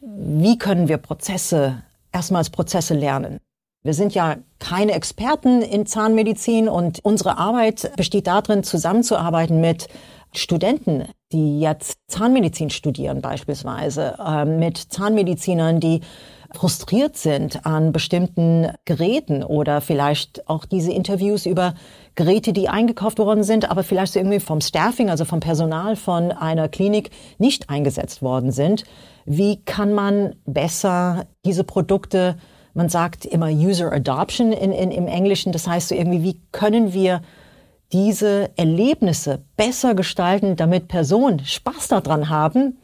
wie 0.00 0.56
können 0.56 0.88
wir 0.88 0.96
Prozesse, 0.96 1.82
erstmals 2.12 2.48
Prozesse 2.48 2.94
lernen. 2.94 3.40
Wir 3.82 3.92
sind 3.92 4.14
ja 4.14 4.36
keine 4.58 4.92
Experten 4.92 5.60
in 5.60 5.84
Zahnmedizin 5.84 6.66
und 6.68 7.00
unsere 7.02 7.36
Arbeit 7.36 7.92
besteht 7.96 8.26
darin, 8.26 8.62
zusammenzuarbeiten 8.62 9.60
mit 9.60 9.88
Studenten, 10.32 11.08
die 11.30 11.60
jetzt 11.60 11.98
Zahnmedizin 12.08 12.70
studieren 12.70 13.20
beispielsweise, 13.20 14.16
äh, 14.18 14.46
mit 14.46 14.78
Zahnmedizinern, 14.78 15.78
die 15.78 16.00
frustriert 16.52 17.16
sind 17.16 17.64
an 17.64 17.92
bestimmten 17.92 18.72
Geräten 18.84 19.42
oder 19.42 19.80
vielleicht 19.80 20.48
auch 20.48 20.64
diese 20.64 20.92
Interviews 20.92 21.46
über 21.46 21.74
Geräte, 22.14 22.52
die 22.52 22.68
eingekauft 22.68 23.18
worden 23.18 23.44
sind, 23.44 23.70
aber 23.70 23.82
vielleicht 23.82 24.16
irgendwie 24.16 24.40
vom 24.40 24.60
Staffing, 24.60 25.10
also 25.10 25.24
vom 25.24 25.40
Personal 25.40 25.96
von 25.96 26.32
einer 26.32 26.68
Klinik 26.68 27.10
nicht 27.38 27.70
eingesetzt 27.70 28.22
worden 28.22 28.50
sind. 28.50 28.84
Wie 29.26 29.62
kann 29.64 29.92
man 29.92 30.34
besser 30.44 31.26
diese 31.44 31.64
Produkte 31.64 32.36
man 32.72 32.88
sagt 32.88 33.24
immer 33.24 33.48
User 33.48 33.92
Adoption 33.92 34.52
in, 34.52 34.72
in, 34.72 34.90
im 34.90 35.06
Englischen. 35.08 35.52
Das 35.52 35.66
heißt 35.66 35.88
so 35.88 35.94
irgendwie, 35.94 36.22
wie 36.22 36.40
können 36.52 36.92
wir 36.92 37.20
diese 37.92 38.50
Erlebnisse 38.56 39.42
besser 39.56 39.94
gestalten, 39.94 40.56
damit 40.56 40.88
Personen 40.88 41.44
Spaß 41.44 41.88
daran 41.88 42.28
haben, 42.28 42.78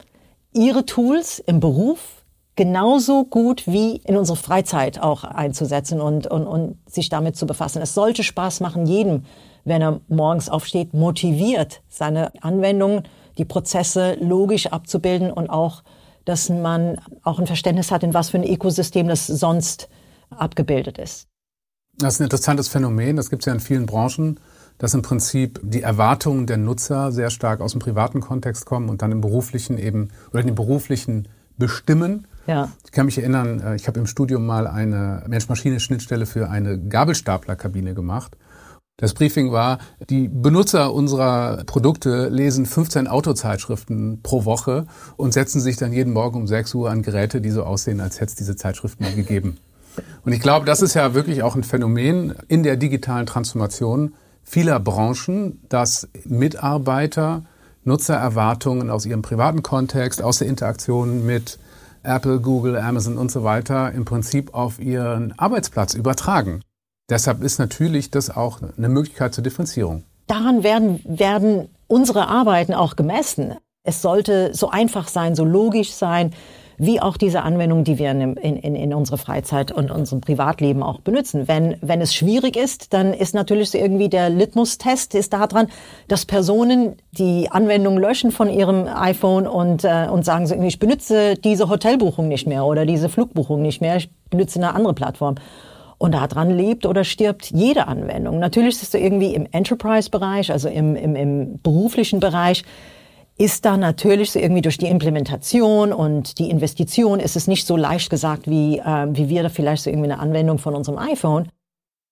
ihre 0.53 0.85
Tools 0.85 1.39
im 1.39 1.59
Beruf 1.59 2.16
genauso 2.57 3.23
gut 3.23 3.65
wie 3.65 3.97
in 3.97 4.17
unserer 4.17 4.35
Freizeit 4.35 5.01
auch 5.01 5.23
einzusetzen 5.23 6.01
und, 6.01 6.27
und, 6.27 6.45
und 6.45 6.77
sich 6.91 7.07
damit 7.07 7.37
zu 7.37 7.47
befassen. 7.47 7.81
Es 7.81 7.93
sollte 7.93 8.23
Spaß 8.23 8.59
machen, 8.59 8.85
jedem, 8.85 9.23
wenn 9.63 9.81
er 9.81 10.01
morgens 10.09 10.49
aufsteht, 10.49 10.93
motiviert, 10.93 11.81
seine 11.87 12.31
Anwendungen, 12.43 13.03
die 13.37 13.45
Prozesse 13.45 14.17
logisch 14.19 14.67
abzubilden 14.67 15.31
und 15.31 15.49
auch 15.49 15.83
dass 16.27 16.49
man 16.49 16.97
auch 17.23 17.39
ein 17.39 17.47
Verständnis 17.47 17.89
hat, 17.89 18.03
in 18.03 18.13
was 18.13 18.31
für 18.31 18.37
ein 18.37 18.43
Ökosystem 18.43 19.07
das 19.07 19.27
sonst 19.27 19.87
abgebildet 20.29 20.97
ist. 20.97 21.27
Das 21.97 22.15
ist 22.15 22.19
ein 22.19 22.25
interessantes 22.25 22.67
Phänomen. 22.67 23.15
Das 23.15 23.29
gibt 23.29 23.43
es 23.43 23.45
ja 23.45 23.53
in 23.53 23.61
vielen 23.61 23.85
Branchen, 23.85 24.37
dass 24.77 24.93
im 24.93 25.01
Prinzip 25.01 25.59
die 25.63 25.81
Erwartungen 25.81 26.45
der 26.45 26.57
Nutzer 26.57 27.13
sehr 27.13 27.29
stark 27.29 27.61
aus 27.61 27.71
dem 27.71 27.79
privaten 27.79 28.19
Kontext 28.19 28.65
kommen 28.65 28.89
und 28.89 29.01
dann 29.01 29.13
im 29.13 29.21
beruflichen 29.21 29.77
eben 29.77 30.09
oder 30.31 30.41
in 30.41 30.47
den 30.47 30.55
beruflichen 30.55 31.29
bestimmen. 31.57 32.27
Ja. 32.47 32.71
Ich 32.85 32.91
kann 32.91 33.05
mich 33.05 33.17
erinnern, 33.17 33.59
äh, 33.59 33.75
ich 33.75 33.87
habe 33.87 33.99
im 33.99 34.07
Studium 34.07 34.45
mal 34.45 34.67
eine 34.67 35.23
Mensch-Maschine-Schnittstelle 35.27 36.25
für 36.25 36.49
eine 36.49 36.79
Gabelstaplerkabine 36.79 37.93
gemacht. 37.93 38.37
Das 38.99 39.13
Briefing 39.13 39.51
war, 39.51 39.77
die 40.09 40.27
Benutzer 40.27 40.91
unserer 40.91 41.63
Produkte 41.65 42.29
lesen 42.29 42.65
15 42.65 43.07
Autozeitschriften 43.07 44.21
pro 44.23 44.43
Woche 44.45 44.87
und 45.17 45.33
setzen 45.33 45.61
sich 45.61 45.75
dann 45.77 45.93
jeden 45.93 46.13
Morgen 46.13 46.37
um 46.37 46.47
6 46.47 46.73
Uhr 46.73 46.89
an 46.89 47.03
Geräte, 47.03 47.39
die 47.39 47.51
so 47.51 47.63
aussehen, 47.63 48.01
als 48.01 48.15
hätte 48.15 48.31
es 48.31 48.35
diese 48.35 48.55
Zeitschriften 48.55 49.03
nie 49.03 49.13
gegeben. 49.13 49.57
Und 50.25 50.33
ich 50.33 50.39
glaube, 50.39 50.65
das 50.65 50.81
ist 50.81 50.95
ja 50.95 51.13
wirklich 51.13 51.43
auch 51.43 51.55
ein 51.55 51.63
Phänomen 51.63 52.33
in 52.47 52.63
der 52.63 52.75
digitalen 52.75 53.27
Transformation 53.27 54.15
vieler 54.43 54.79
Branchen, 54.79 55.59
dass 55.69 56.07
Mitarbeiter 56.25 57.43
Nutzererwartungen 57.83 58.89
aus 58.89 59.05
ihrem 59.05 59.21
privaten 59.21 59.61
Kontext, 59.61 60.23
aus 60.23 60.39
der 60.39 60.47
Interaktion 60.47 61.25
mit 61.25 61.59
Apple, 62.07 62.39
Google, 62.39 62.77
Amazon 62.77 63.17
und 63.17 63.31
so 63.31 63.43
weiter 63.43 63.91
im 63.91 64.05
Prinzip 64.05 64.53
auf 64.53 64.79
ihren 64.79 65.37
Arbeitsplatz 65.37 65.93
übertragen. 65.93 66.61
Deshalb 67.09 67.43
ist 67.43 67.59
natürlich 67.59 68.09
das 68.09 68.35
auch 68.35 68.59
eine 68.77 68.89
Möglichkeit 68.89 69.33
zur 69.33 69.43
Differenzierung. 69.43 70.03
Daran 70.27 70.63
werden, 70.63 71.01
werden 71.05 71.69
unsere 71.87 72.27
Arbeiten 72.27 72.73
auch 72.73 72.95
gemessen. 72.95 73.55
Es 73.83 74.01
sollte 74.01 74.53
so 74.53 74.69
einfach 74.69 75.07
sein, 75.07 75.35
so 75.35 75.45
logisch 75.45 75.93
sein, 75.93 76.33
wie 76.77 77.01
auch 77.01 77.17
diese 77.17 77.41
Anwendungen, 77.41 77.83
die 77.83 77.97
wir 77.97 78.11
in, 78.11 78.37
in, 78.37 78.75
in 78.75 78.93
unserer 78.93 79.17
Freizeit 79.17 79.71
und 79.71 79.89
unserem 79.89 80.21
Privatleben 80.21 80.83
auch 80.83 80.99
benutzen. 80.99 81.47
Wenn, 81.47 81.77
wenn 81.81 82.01
es 82.01 82.13
schwierig 82.13 82.55
ist, 82.55 82.93
dann 82.93 83.13
ist 83.13 83.33
natürlich 83.33 83.71
so 83.71 83.77
irgendwie 83.77 84.09
der 84.09 84.29
Litmus-Test 84.29 85.15
ist 85.15 85.33
daran, 85.33 85.67
dass 86.07 86.25
Personen 86.25 86.97
die 87.11 87.49
Anwendung 87.49 87.97
löschen 87.97 88.31
von 88.31 88.49
ihrem 88.49 88.87
iPhone 88.87 89.47
und, 89.47 89.83
äh, 89.83 90.07
und 90.11 90.23
sagen 90.23 90.45
so 90.45 90.53
irgendwie, 90.53 90.69
ich 90.69 90.79
benutze 90.79 91.35
diese 91.35 91.67
Hotelbuchung 91.67 92.27
nicht 92.27 92.47
mehr 92.47 92.63
oder 92.65 92.85
diese 92.85 93.09
Flugbuchung 93.09 93.61
nicht 93.61 93.81
mehr, 93.81 93.97
ich 93.97 94.11
benutze 94.29 94.59
eine 94.59 94.75
andere 94.75 94.93
Plattform. 94.93 95.35
Und 95.99 96.13
daran 96.13 96.51
lebt 96.55 96.85
oder 96.85 97.03
stirbt 97.03 97.49
jede 97.49 97.87
Anwendung. 97.87 98.37
Natürlich 98.37 98.75
ist 98.75 98.83
es 98.83 98.91
so 98.91 98.99
irgendwie 98.99 99.33
im 99.33 99.47
Enterprise-Bereich, 99.51 100.51
also 100.51 100.69
im, 100.69 100.95
im, 100.95 101.15
im 101.15 101.59
beruflichen 101.63 102.19
Bereich, 102.19 102.63
ist 103.37 103.65
da 103.65 103.77
natürlich 103.77 104.31
so 104.31 104.39
irgendwie 104.39 104.61
durch 104.61 104.77
die 104.77 104.87
Implementation 104.87 105.93
und 105.93 106.39
die 106.39 106.49
Investition 106.49 107.19
ist 107.19 107.35
es 107.35 107.47
nicht 107.47 107.67
so 107.67 107.77
leicht 107.77 108.09
gesagt, 108.09 108.49
wie, 108.49 108.79
äh, 108.79 109.07
wie 109.11 109.29
wir 109.29 109.43
da 109.43 109.49
vielleicht 109.49 109.83
so 109.83 109.89
irgendwie 109.89 110.11
eine 110.11 110.19
Anwendung 110.19 110.57
von 110.57 110.73
unserem 110.73 110.97
iPhone. 110.97 111.49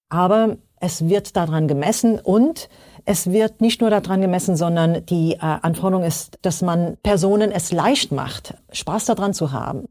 Aber 0.10 0.58
es 0.80 1.08
wird 1.10 1.36
daran 1.36 1.68
gemessen 1.68 2.20
und 2.20 2.70
es 3.06 3.32
wird 3.32 3.60
nicht 3.60 3.82
nur 3.82 3.90
daran 3.90 4.22
gemessen, 4.22 4.56
sondern 4.56 5.06
die 5.08 5.34
äh, 5.34 5.40
Anforderung 5.40 6.06
ist, 6.06 6.38
dass 6.44 6.62
man 6.62 6.98
Personen 7.02 7.52
es 7.52 7.72
leicht 7.72 8.12
macht, 8.12 8.56
Spaß 8.72 9.06
daran 9.06 9.34
zu 9.34 9.52
haben. 9.52 9.86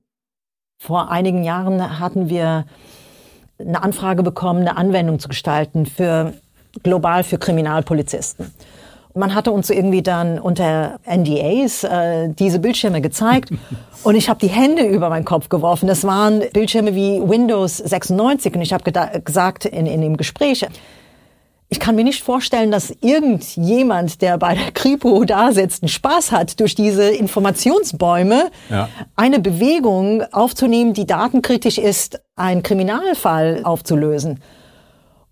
Vor 0.79 1.11
einigen 1.11 1.43
Jahren 1.43 1.99
hatten 1.99 2.29
wir 2.29 2.67
eine 3.59 3.83
Anfrage 3.83 4.23
bekommen, 4.23 4.61
eine 4.61 4.77
Anwendung 4.77 5.19
zu 5.19 5.29
gestalten 5.29 5.87
für 5.87 6.35
global 6.83 7.25
für 7.25 7.39
Kriminalpolizisten. 7.39 8.53
Man 9.15 9.35
hatte 9.35 9.53
uns 9.53 9.71
irgendwie 9.71 10.03
dann 10.03 10.39
unter 10.39 10.99
NDAs 11.07 11.85
äh, 11.85 12.29
diese 12.31 12.59
Bildschirme 12.59 13.01
gezeigt 13.01 13.51
und 14.03 14.17
ich 14.17 14.29
habe 14.29 14.41
die 14.41 14.49
Hände 14.49 14.85
über 14.85 15.09
meinen 15.09 15.25
Kopf 15.25 15.49
geworfen. 15.49 15.87
Das 15.87 16.05
waren 16.05 16.43
Bildschirme 16.53 16.95
wie 16.95 17.21
Windows 17.21 17.79
96 17.79 18.55
und 18.55 18.63
ich 18.63 18.73
habe 18.73 18.91
gesagt 19.23 19.67
in, 19.67 19.87
in 19.87 20.01
dem 20.01 20.17
Gespräch, 20.17 20.67
ich 21.75 21.81
kann 21.81 21.97
mir 21.97 22.05
nicht 22.05 22.23
vorstellen, 22.23 22.71
dass 22.71 22.95
irgendjemand, 23.01 24.23
der 24.23 24.39
bei 24.39 24.55
der 24.55 24.71
Kripo 24.71 25.25
da 25.25 25.51
sitzt, 25.51 25.83
einen 25.83 25.89
Spaß 25.89 26.31
hat, 26.31 26.61
durch 26.61 26.75
diese 26.75 27.09
Informationsbäume 27.09 28.51
ja. 28.71 28.89
eine 29.17 29.41
Bewegung 29.41 30.23
aufzunehmen, 30.33 30.95
die 30.95 31.05
datenkritisch 31.05 31.79
ist, 31.79 32.21
einen 32.37 32.63
Kriminalfall 32.63 33.63
aufzulösen. 33.65 34.41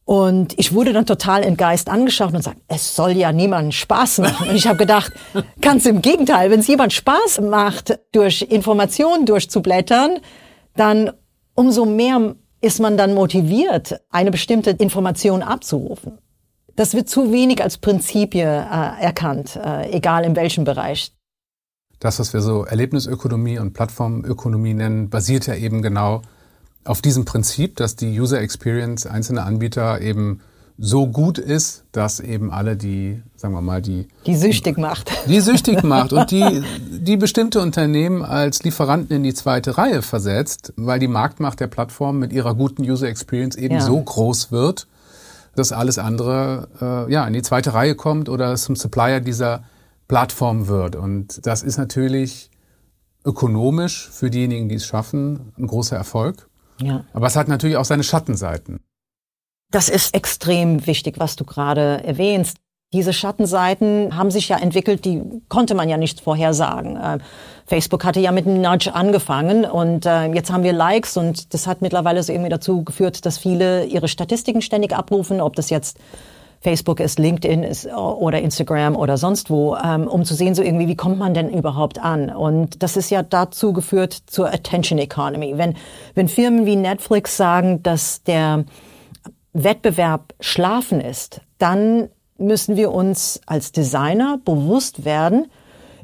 Und 0.04 0.58
ich 0.58 0.74
wurde 0.74 0.92
dann 0.92 1.06
total 1.06 1.44
entgeist 1.44 1.88
angeschaut 1.88 2.34
und 2.34 2.42
sagt, 2.42 2.58
es 2.66 2.96
soll 2.96 3.12
ja 3.12 3.32
niemandem 3.32 3.70
Spaß 3.72 4.18
machen. 4.18 4.48
Und 4.48 4.56
ich 4.56 4.66
habe 4.66 4.78
gedacht, 4.78 5.12
ganz 5.60 5.86
im 5.86 6.02
Gegenteil, 6.02 6.50
wenn 6.50 6.60
es 6.60 6.66
jemand 6.66 6.92
Spaß 6.92 7.40
macht, 7.42 7.98
durch 8.10 8.42
Informationen 8.42 9.26
durchzublättern, 9.26 10.18
dann 10.74 11.12
umso 11.54 11.84
mehr 11.84 12.34
ist 12.60 12.80
man 12.80 12.96
dann 12.96 13.14
motiviert, 13.14 14.00
eine 14.10 14.30
bestimmte 14.30 14.70
Information 14.70 15.42
abzurufen. 15.42 16.18
Das 16.74 16.94
wird 16.94 17.08
zu 17.08 17.32
wenig 17.32 17.62
als 17.62 17.78
Prinzipie 17.78 18.40
äh, 18.40 18.44
erkannt, 18.44 19.56
äh, 19.56 19.90
egal 19.90 20.24
in 20.24 20.34
welchem 20.36 20.64
Bereich. 20.64 21.12
Das, 22.00 22.18
was 22.18 22.32
wir 22.32 22.40
so 22.40 22.64
Erlebnisökonomie 22.64 23.58
und 23.58 23.74
Plattformökonomie 23.74 24.74
nennen, 24.74 25.10
basiert 25.10 25.46
ja 25.46 25.54
eben 25.54 25.82
genau 25.82 26.22
auf 26.84 27.02
diesem 27.02 27.24
Prinzip, 27.24 27.76
dass 27.76 27.96
die 27.96 28.18
User 28.18 28.40
Experience 28.40 29.06
einzelner 29.06 29.44
Anbieter 29.44 30.00
eben 30.00 30.40
so 30.78 31.06
gut 31.06 31.38
ist, 31.38 31.84
dass 31.92 32.18
eben 32.18 32.50
alle 32.50 32.76
die, 32.76 33.22
sagen 33.36 33.54
wir 33.54 33.60
mal, 33.60 33.82
die 33.82 34.08
die 34.26 34.34
süchtig 34.34 34.78
macht, 34.78 35.12
die 35.28 35.40
süchtig 35.40 35.82
macht 35.84 36.12
und 36.12 36.30
die 36.30 36.62
die 36.90 37.16
bestimmte 37.16 37.60
Unternehmen 37.60 38.22
als 38.24 38.62
Lieferanten 38.62 39.14
in 39.14 39.22
die 39.22 39.34
zweite 39.34 39.76
Reihe 39.78 40.02
versetzt, 40.02 40.72
weil 40.76 40.98
die 40.98 41.08
Marktmacht 41.08 41.60
der 41.60 41.66
Plattform 41.66 42.18
mit 42.18 42.32
ihrer 42.32 42.54
guten 42.54 42.82
User 42.82 43.06
Experience 43.06 43.56
eben 43.56 43.74
ja. 43.74 43.80
so 43.80 44.00
groß 44.00 44.50
wird, 44.50 44.88
dass 45.54 45.72
alles 45.72 45.98
andere 45.98 46.68
äh, 46.80 47.12
ja 47.12 47.26
in 47.26 47.34
die 47.34 47.42
zweite 47.42 47.74
Reihe 47.74 47.94
kommt 47.94 48.28
oder 48.28 48.56
zum 48.56 48.74
Supplier 48.74 49.20
dieser 49.20 49.64
Plattform 50.08 50.68
wird. 50.68 50.96
Und 50.96 51.46
das 51.46 51.62
ist 51.62 51.78
natürlich 51.78 52.50
ökonomisch 53.24 54.10
für 54.10 54.30
diejenigen, 54.30 54.68
die 54.68 54.76
es 54.76 54.86
schaffen, 54.86 55.52
ein 55.56 55.66
großer 55.66 55.96
Erfolg. 55.96 56.48
Ja. 56.84 57.04
Aber 57.12 57.26
es 57.26 57.36
hat 57.36 57.48
natürlich 57.48 57.76
auch 57.76 57.84
seine 57.84 58.02
Schattenseiten. 58.02 58.80
Das 59.70 59.88
ist 59.88 60.14
extrem 60.14 60.86
wichtig, 60.86 61.14
was 61.18 61.36
du 61.36 61.44
gerade 61.44 62.04
erwähnst. 62.04 62.58
diese 62.92 63.14
Schattenseiten 63.14 64.14
haben 64.16 64.30
sich 64.30 64.50
ja 64.50 64.58
entwickelt, 64.58 65.06
die 65.06 65.22
konnte 65.48 65.74
man 65.74 65.88
ja 65.88 65.96
nicht 65.96 66.20
vorhersagen. 66.20 66.96
Äh, 66.96 67.18
Facebook 67.64 68.04
hatte 68.04 68.20
ja 68.20 68.32
mit 68.32 68.46
einem 68.46 68.60
Nudge 68.60 68.94
angefangen 68.94 69.64
und 69.64 70.04
äh, 70.04 70.26
jetzt 70.26 70.52
haben 70.52 70.62
wir 70.62 70.74
Likes 70.74 71.16
und 71.16 71.54
das 71.54 71.66
hat 71.66 71.80
mittlerweile 71.80 72.22
so 72.22 72.32
irgendwie 72.32 72.50
dazu 72.50 72.84
geführt, 72.84 73.24
dass 73.24 73.38
viele 73.38 73.86
ihre 73.86 74.08
Statistiken 74.08 74.60
ständig 74.60 74.92
abrufen, 74.94 75.40
ob 75.40 75.56
das 75.56 75.70
jetzt 75.70 75.98
Facebook 76.62 77.00
ist, 77.00 77.18
LinkedIn 77.18 77.64
ist 77.64 77.86
oder 77.86 78.40
Instagram 78.40 78.96
oder 78.96 79.18
sonst 79.18 79.50
wo, 79.50 79.76
ähm, 79.76 80.06
um 80.06 80.24
zu 80.24 80.34
sehen, 80.34 80.54
so 80.54 80.62
irgendwie, 80.62 80.86
wie 80.86 80.96
kommt 80.96 81.18
man 81.18 81.34
denn 81.34 81.50
überhaupt 81.50 81.98
an? 81.98 82.30
Und 82.30 82.82
das 82.82 82.96
ist 82.96 83.10
ja 83.10 83.22
dazu 83.22 83.72
geführt 83.72 84.12
zur 84.26 84.52
Attention 84.52 84.98
Economy. 84.98 85.54
Wenn, 85.56 85.74
wenn 86.14 86.28
Firmen 86.28 86.64
wie 86.64 86.76
Netflix 86.76 87.36
sagen, 87.36 87.82
dass 87.82 88.22
der 88.22 88.64
Wettbewerb 89.52 90.34
schlafen 90.40 91.00
ist, 91.00 91.40
dann 91.58 92.08
müssen 92.38 92.76
wir 92.76 92.92
uns 92.92 93.40
als 93.46 93.72
Designer 93.72 94.38
bewusst 94.44 95.04
werden, 95.04 95.46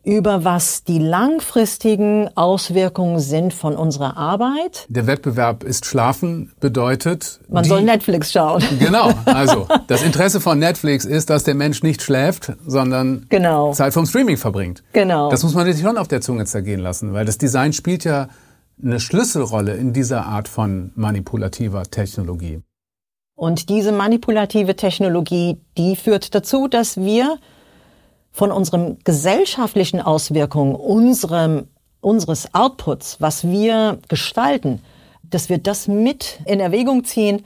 über 0.05 0.45
was 0.45 0.85
die 0.85 0.99
langfristigen 0.99 2.29
Auswirkungen 2.37 3.19
sind 3.21 3.53
von 3.53 3.77
unserer 3.77 4.17
Arbeit. 4.17 4.87
Der 4.89 5.07
Wettbewerb 5.07 5.65
ist 5.65 5.87
schlafen 5.87 6.53
bedeutet. 6.61 7.41
Man 7.49 7.63
die, 7.63 7.69
soll 7.69 7.83
Netflix 7.83 8.33
schauen. 8.33 8.63
Genau. 8.79 9.11
Also 9.25 9.67
das 9.89 10.03
Interesse 10.03 10.41
von 10.41 10.59
Netflix 10.59 11.05
ist, 11.05 11.31
dass 11.31 11.45
der 11.45 11.55
Mensch 11.55 11.83
nicht 11.83 12.03
schläft, 12.03 12.53
sondern 12.67 13.27
genau. 13.29 13.73
Zeit 13.73 13.93
vom 13.93 14.07
Streaming 14.07 14.37
verbringt. 14.37 14.83
Genau. 14.93 15.31
Das 15.31 15.43
muss 15.43 15.55
man 15.55 15.71
sich 15.71 15.83
schon 15.83 15.99
auf 15.99 16.09
der 16.09 16.21
Zunge 16.21 16.45
zergehen 16.45 16.81
lassen, 16.81 17.13
weil 17.13 17.25
das 17.25 17.39
Design 17.39 17.73
spielt 17.73 18.05
ja 18.05 18.29
eine 18.83 19.01
Schlüsselrolle 19.01 19.75
in 19.75 19.93
dieser 19.93 20.27
Art 20.27 20.49
von 20.49 20.93
manipulativer 20.95 21.85
Technologie. 21.85 22.61
Und 23.35 23.69
diese 23.69 23.93
manipulative 23.93 24.75
Technologie, 24.75 25.59
die 25.77 25.95
führt 25.95 26.35
dazu, 26.35 26.67
dass 26.67 26.97
wir 26.97 27.39
von 28.39 28.53
unseren 28.53 28.99
gesellschaftlichen 29.03 30.01
Auswirkungen, 30.01 30.77
unserem, 30.77 31.67
unseres 32.01 32.55
Outputs, 32.55 33.21
was 33.21 33.43
wir 33.43 33.99
gestalten, 34.09 34.81
dass 35.25 35.49
wir 35.49 35.59
das 35.59 35.89
mit 35.89 36.39
in 36.45 36.61
Erwägung 36.61 37.03
ziehen, 37.03 37.43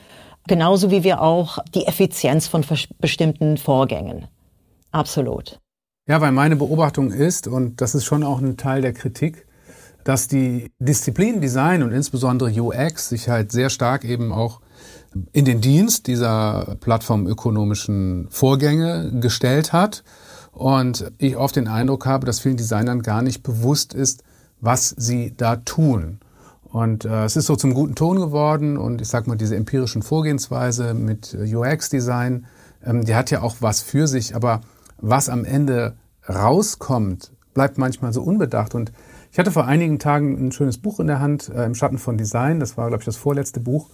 genauso 0.46 0.90
wie 0.90 1.02
wir 1.02 1.22
auch 1.22 1.60
die 1.74 1.86
Effizienz 1.86 2.46
von 2.46 2.62
bestimmten 3.00 3.56
Vorgängen. 3.56 4.26
Absolut. 4.90 5.58
Ja, 6.06 6.20
weil 6.20 6.32
meine 6.32 6.56
Beobachtung 6.56 7.10
ist, 7.10 7.46
und 7.46 7.80
das 7.80 7.94
ist 7.94 8.04
schon 8.04 8.22
auch 8.22 8.42
ein 8.42 8.58
Teil 8.58 8.82
der 8.82 8.92
Kritik, 8.92 9.46
dass 10.04 10.28
die 10.28 10.72
Disziplin 10.78 11.40
Design 11.40 11.82
und 11.82 11.92
insbesondere 11.92 12.50
UX 12.50 13.08
sich 13.08 13.30
halt 13.30 13.50
sehr 13.50 13.70
stark 13.70 14.04
eben 14.04 14.30
auch 14.30 14.60
in 15.32 15.46
den 15.46 15.62
Dienst 15.62 16.06
dieser 16.06 16.76
plattformökonomischen 16.80 18.26
Vorgänge 18.28 19.10
gestellt 19.20 19.72
hat. 19.72 20.04
Und 20.52 21.10
ich 21.18 21.36
oft 21.36 21.56
den 21.56 21.66
Eindruck 21.66 22.06
habe, 22.06 22.26
dass 22.26 22.40
vielen 22.40 22.56
Designern 22.56 23.02
gar 23.02 23.22
nicht 23.22 23.42
bewusst 23.42 23.94
ist, 23.94 24.22
was 24.60 24.90
sie 24.90 25.34
da 25.36 25.56
tun. 25.56 26.20
Und 26.62 27.04
äh, 27.04 27.24
es 27.24 27.36
ist 27.36 27.46
so 27.46 27.56
zum 27.56 27.74
guten 27.74 27.94
Ton 27.94 28.18
geworden 28.18 28.76
und 28.76 29.00
ich 29.00 29.08
sag 29.08 29.26
mal, 29.26 29.36
diese 29.36 29.56
empirischen 29.56 30.02
Vorgehensweise 30.02 30.94
mit 30.94 31.34
UX-Design, 31.34 32.46
ähm, 32.84 33.04
die 33.04 33.14
hat 33.14 33.30
ja 33.30 33.42
auch 33.42 33.56
was 33.60 33.80
für 33.82 34.06
sich, 34.06 34.34
aber 34.34 34.60
was 34.98 35.28
am 35.28 35.44
Ende 35.44 35.96
rauskommt, 36.28 37.32
bleibt 37.54 37.76
manchmal 37.76 38.12
so 38.12 38.22
unbedacht. 38.22 38.74
Und 38.74 38.92
ich 39.32 39.38
hatte 39.38 39.50
vor 39.50 39.66
einigen 39.66 39.98
Tagen 39.98 40.46
ein 40.46 40.52
schönes 40.52 40.78
Buch 40.78 41.00
in 41.00 41.08
der 41.08 41.20
Hand, 41.20 41.48
äh, 41.48 41.64
im 41.64 41.74
Schatten 41.74 41.98
von 41.98 42.16
Design, 42.16 42.60
das 42.60 42.76
war, 42.76 42.88
glaube 42.88 43.02
ich, 43.02 43.06
das 43.06 43.16
vorletzte 43.16 43.60
Buch 43.60 43.88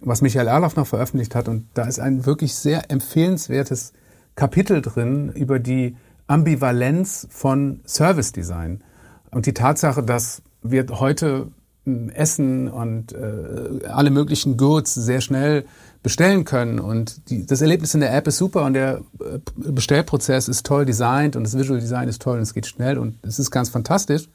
was 0.00 0.22
Michael 0.22 0.48
Erloff 0.48 0.76
noch 0.76 0.86
veröffentlicht 0.86 1.34
hat. 1.34 1.48
Und 1.48 1.66
da 1.74 1.84
ist 1.84 2.00
ein 2.00 2.26
wirklich 2.26 2.54
sehr 2.54 2.90
empfehlenswertes 2.90 3.92
Kapitel 4.40 4.80
drin 4.80 5.30
über 5.34 5.58
die 5.58 5.96
Ambivalenz 6.26 7.28
von 7.28 7.80
Service 7.86 8.32
Design. 8.32 8.82
Und 9.30 9.44
die 9.44 9.52
Tatsache, 9.52 10.02
dass 10.02 10.40
wir 10.62 10.86
heute 10.92 11.48
Essen 12.14 12.68
und 12.68 13.12
äh, 13.12 13.86
alle 13.86 14.10
möglichen 14.10 14.56
Goods 14.56 14.94
sehr 14.94 15.20
schnell 15.20 15.66
bestellen 16.02 16.46
können. 16.46 16.78
Und 16.78 17.28
die, 17.28 17.44
das 17.44 17.60
Erlebnis 17.60 17.92
in 17.92 18.00
der 18.00 18.14
App 18.14 18.26
ist 18.28 18.38
super 18.38 18.64
und 18.64 18.72
der 18.72 19.02
äh, 19.20 19.40
Bestellprozess 19.56 20.48
ist 20.48 20.64
toll 20.64 20.86
designt 20.86 21.36
und 21.36 21.44
das 21.44 21.58
Visual 21.58 21.78
Design 21.78 22.08
ist 22.08 22.22
toll 22.22 22.38
und 22.38 22.42
es 22.42 22.54
geht 22.54 22.66
schnell 22.66 22.96
und 22.96 23.18
es 23.20 23.38
ist 23.38 23.50
ganz 23.50 23.68
fantastisch. 23.68 24.30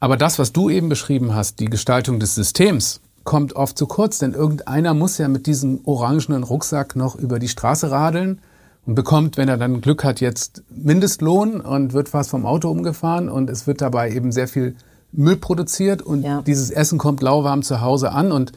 Aber 0.00 0.18
das, 0.18 0.38
was 0.38 0.52
du 0.52 0.68
eben 0.68 0.90
beschrieben 0.90 1.34
hast, 1.34 1.60
die 1.60 1.70
Gestaltung 1.70 2.20
des 2.20 2.34
Systems, 2.34 3.00
kommt 3.24 3.54
oft 3.54 3.78
zu 3.78 3.86
kurz, 3.86 4.18
denn 4.18 4.34
irgendeiner 4.34 4.94
muss 4.94 5.18
ja 5.18 5.28
mit 5.28 5.46
diesem 5.46 5.80
orangenen 5.84 6.42
Rucksack 6.42 6.96
noch 6.96 7.16
über 7.16 7.38
die 7.38 7.48
Straße 7.48 7.90
radeln 7.90 8.40
und 8.86 8.94
bekommt, 8.94 9.36
wenn 9.36 9.48
er 9.48 9.56
dann 9.56 9.80
Glück 9.80 10.04
hat, 10.04 10.20
jetzt 10.20 10.62
Mindestlohn 10.70 11.60
und 11.60 11.92
wird 11.92 12.08
fast 12.08 12.30
vom 12.30 12.46
Auto 12.46 12.70
umgefahren 12.70 13.28
und 13.28 13.48
es 13.48 13.66
wird 13.66 13.80
dabei 13.80 14.10
eben 14.10 14.32
sehr 14.32 14.48
viel 14.48 14.76
Müll 15.12 15.36
produziert 15.36 16.02
und 16.02 16.22
ja. 16.22 16.42
dieses 16.42 16.70
Essen 16.70 16.98
kommt 16.98 17.22
lauwarm 17.22 17.62
zu 17.62 17.80
Hause 17.80 18.12
an 18.12 18.32
und 18.32 18.52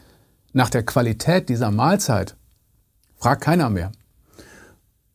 nach 0.52 0.70
der 0.70 0.84
Qualität 0.84 1.48
dieser 1.48 1.70
Mahlzeit 1.70 2.34
fragt 3.18 3.42
keiner 3.42 3.70
mehr. 3.70 3.92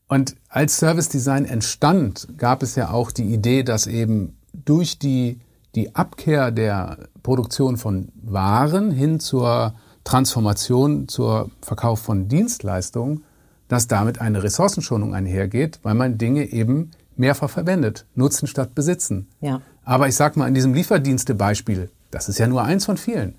Und 0.08 0.36
als 0.50 0.78
Service 0.78 1.10
Design 1.10 1.46
entstand, 1.46 2.28
gab 2.38 2.64
es 2.64 2.76
ja 2.76 2.92
auch 2.92 3.12
die 3.12 3.34
Idee, 3.34 3.64
dass 3.64 3.88
eben 3.88 4.38
durch 4.54 5.00
die 5.00 5.40
die 5.76 5.96
Abkehr 5.96 6.52
der 6.52 6.98
Produktion 7.24 7.78
von 7.78 8.10
Waren 8.22 8.92
hin 8.92 9.20
zur 9.20 9.74
Transformation, 10.04 11.08
zur 11.08 11.52
Verkauf 11.62 12.00
von 12.00 12.28
Dienstleistungen, 12.28 13.24
dass 13.68 13.88
damit 13.88 14.20
eine 14.20 14.44
Ressourcenschonung 14.44 15.14
einhergeht, 15.14 15.80
weil 15.84 15.94
man 15.94 16.18
Dinge 16.18 16.46
eben 16.52 16.92
mehrfach 17.16 17.50
verwendet, 17.50 18.06
nutzen 18.16 18.48
statt 18.48 18.76
besitzen. 18.76 19.30
Ja. 19.40 19.62
Aber 19.84 20.08
ich 20.08 20.16
sag 20.16 20.36
mal, 20.36 20.48
in 20.48 20.54
diesem 20.54 20.74
Lieferdienstebeispiel, 20.74 21.90
das 22.10 22.28
ist 22.28 22.40
ja 22.40 22.48
nur 22.48 22.64
eins 22.64 22.86
von 22.86 22.98
vielen, 22.98 23.36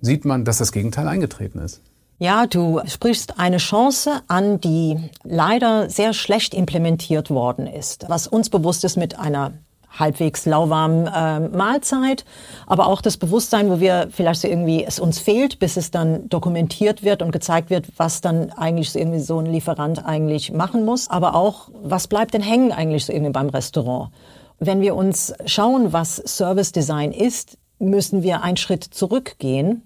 sieht 0.00 0.24
man, 0.24 0.44
dass 0.44 0.58
das 0.58 0.72
Gegenteil 0.72 1.08
eingetreten 1.08 1.58
ist. 1.58 1.80
Ja, 2.18 2.46
du 2.46 2.80
sprichst 2.86 3.40
eine 3.40 3.56
Chance 3.56 4.22
an, 4.28 4.60
die 4.60 5.10
leider 5.24 5.90
sehr 5.90 6.12
schlecht 6.12 6.54
implementiert 6.54 7.30
worden 7.30 7.66
ist. 7.66 8.04
Was 8.08 8.28
uns 8.28 8.48
bewusst 8.48 8.84
ist 8.84 8.96
mit 8.96 9.18
einer 9.18 9.54
halbwegs 9.98 10.46
lauwarmen 10.46 11.06
äh, 11.06 11.40
Mahlzeit, 11.56 12.24
aber 12.66 12.86
auch 12.86 13.02
das 13.02 13.16
Bewusstsein, 13.16 13.70
wo 13.70 13.80
wir 13.80 14.08
vielleicht 14.10 14.40
so 14.40 14.48
irgendwie 14.48 14.84
es 14.84 14.98
uns 14.98 15.18
fehlt, 15.18 15.58
bis 15.58 15.76
es 15.76 15.90
dann 15.90 16.28
dokumentiert 16.28 17.02
wird 17.02 17.22
und 17.22 17.32
gezeigt 17.32 17.70
wird, 17.70 17.86
was 17.96 18.20
dann 18.20 18.50
eigentlich 18.52 18.90
so 18.90 18.98
irgendwie 18.98 19.20
so 19.20 19.38
ein 19.38 19.46
Lieferant 19.46 20.04
eigentlich 20.04 20.52
machen 20.52 20.84
muss, 20.84 21.08
aber 21.08 21.34
auch 21.34 21.68
was 21.82 22.08
bleibt 22.08 22.34
denn 22.34 22.42
hängen 22.42 22.72
eigentlich 22.72 23.04
so 23.04 23.12
irgendwie 23.12 23.32
beim 23.32 23.48
Restaurant. 23.48 24.10
Wenn 24.58 24.80
wir 24.80 24.94
uns 24.94 25.34
schauen, 25.46 25.92
was 25.92 26.16
Service 26.16 26.72
Design 26.72 27.12
ist, 27.12 27.58
müssen 27.78 28.22
wir 28.22 28.42
einen 28.42 28.56
Schritt 28.56 28.84
zurückgehen 28.84 29.82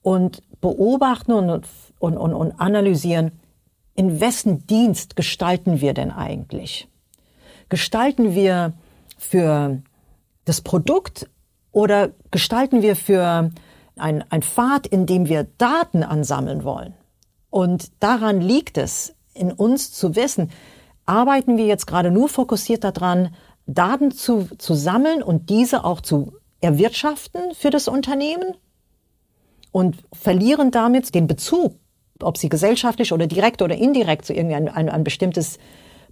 und 0.00 0.42
beobachten 0.60 1.32
und, 1.32 1.66
und, 1.98 2.16
und, 2.16 2.34
und 2.34 2.60
analysieren, 2.60 3.32
in 3.94 4.20
wessen 4.20 4.66
Dienst 4.66 5.16
gestalten 5.16 5.80
wir 5.80 5.92
denn 5.92 6.10
eigentlich? 6.10 6.88
Gestalten 7.68 8.34
wir 8.34 8.72
für 9.22 9.82
das 10.44 10.60
Produkt 10.60 11.28
oder 11.70 12.10
gestalten 12.30 12.82
wir 12.82 12.96
für 12.96 13.50
ein, 13.96 14.24
ein 14.30 14.42
Pfad, 14.42 14.86
in 14.86 15.06
dem 15.06 15.28
wir 15.28 15.44
Daten 15.58 16.02
ansammeln 16.02 16.64
wollen? 16.64 16.94
Und 17.50 17.92
daran 18.00 18.40
liegt 18.40 18.78
es, 18.78 19.14
in 19.34 19.52
uns 19.52 19.92
zu 19.92 20.16
wissen, 20.16 20.50
arbeiten 21.06 21.56
wir 21.56 21.66
jetzt 21.66 21.86
gerade 21.86 22.10
nur 22.10 22.28
fokussiert 22.28 22.84
daran, 22.84 23.34
Daten 23.66 24.10
zu, 24.10 24.48
zu 24.58 24.74
sammeln 24.74 25.22
und 25.22 25.50
diese 25.50 25.84
auch 25.84 26.00
zu 26.00 26.32
erwirtschaften 26.60 27.54
für 27.54 27.70
das 27.70 27.88
Unternehmen 27.88 28.54
und 29.70 29.96
verlieren 30.12 30.70
damit 30.70 31.14
den 31.14 31.26
Bezug, 31.26 31.76
ob 32.20 32.36
sie 32.36 32.48
gesellschaftlich 32.48 33.12
oder 33.12 33.26
direkt 33.26 33.62
oder 33.62 33.76
indirekt 33.76 34.24
zu 34.24 34.32
irgendein 34.32 34.68
ein, 34.68 34.88
ein 34.88 35.04
bestimmtes 35.04 35.58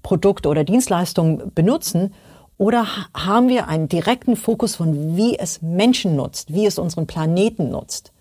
Produkt 0.03 0.47
oder 0.47 0.65
Dienstleistung 0.65 1.53
benutzen 1.55 2.15
oder 2.61 2.87
haben 3.15 3.49
wir 3.49 3.69
einen 3.69 3.89
direkten 3.89 4.37
Fokus 4.37 4.77
von, 4.77 5.17
wie 5.17 5.39
es 5.39 5.63
Menschen 5.63 6.15
nutzt, 6.15 6.53
wie 6.53 6.67
es 6.67 6.79
unseren 6.79 7.07
Planeten 7.07 7.71
nutzt? 7.71 8.13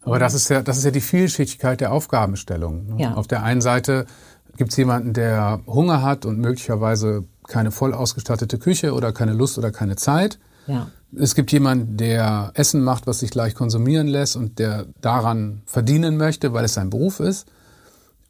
Aber 0.00 0.18
das 0.18 0.32
ist 0.32 0.48
ja, 0.48 0.62
das 0.62 0.78
ist 0.78 0.84
ja 0.84 0.90
die 0.90 1.02
Vielschichtigkeit 1.02 1.82
der 1.82 1.92
Aufgabenstellung. 1.92 2.86
Ne? 2.86 3.02
Ja. 3.02 3.12
Auf 3.12 3.26
der 3.26 3.42
einen 3.42 3.60
Seite 3.60 4.06
gibt 4.56 4.70
es 4.70 4.78
jemanden, 4.78 5.12
der 5.12 5.60
Hunger 5.66 6.00
hat 6.00 6.24
und 6.24 6.38
möglicherweise 6.38 7.24
keine 7.46 7.70
voll 7.70 7.92
ausgestattete 7.92 8.58
Küche 8.58 8.94
oder 8.94 9.12
keine 9.12 9.34
Lust 9.34 9.58
oder 9.58 9.70
keine 9.70 9.96
Zeit. 9.96 10.38
Ja. 10.66 10.86
Es 11.14 11.34
gibt 11.34 11.52
jemanden, 11.52 11.98
der 11.98 12.52
Essen 12.54 12.82
macht, 12.82 13.06
was 13.06 13.18
sich 13.18 13.34
leicht 13.34 13.54
konsumieren 13.54 14.06
lässt 14.06 14.34
und 14.34 14.58
der 14.58 14.86
daran 15.02 15.60
verdienen 15.66 16.16
möchte, 16.16 16.54
weil 16.54 16.64
es 16.64 16.72
sein 16.72 16.88
Beruf 16.88 17.20
ist. 17.20 17.48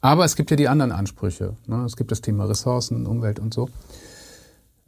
Aber 0.01 0.25
es 0.25 0.35
gibt 0.35 0.51
ja 0.51 0.57
die 0.57 0.67
anderen 0.67 0.91
Ansprüche. 0.91 1.55
Ne? 1.65 1.85
Es 1.85 1.95
gibt 1.95 2.11
das 2.11 2.19
Thema 2.19 2.43
Ressourcen, 2.43 3.07
Umwelt 3.07 3.39
und 3.39 3.53
so. 3.53 3.69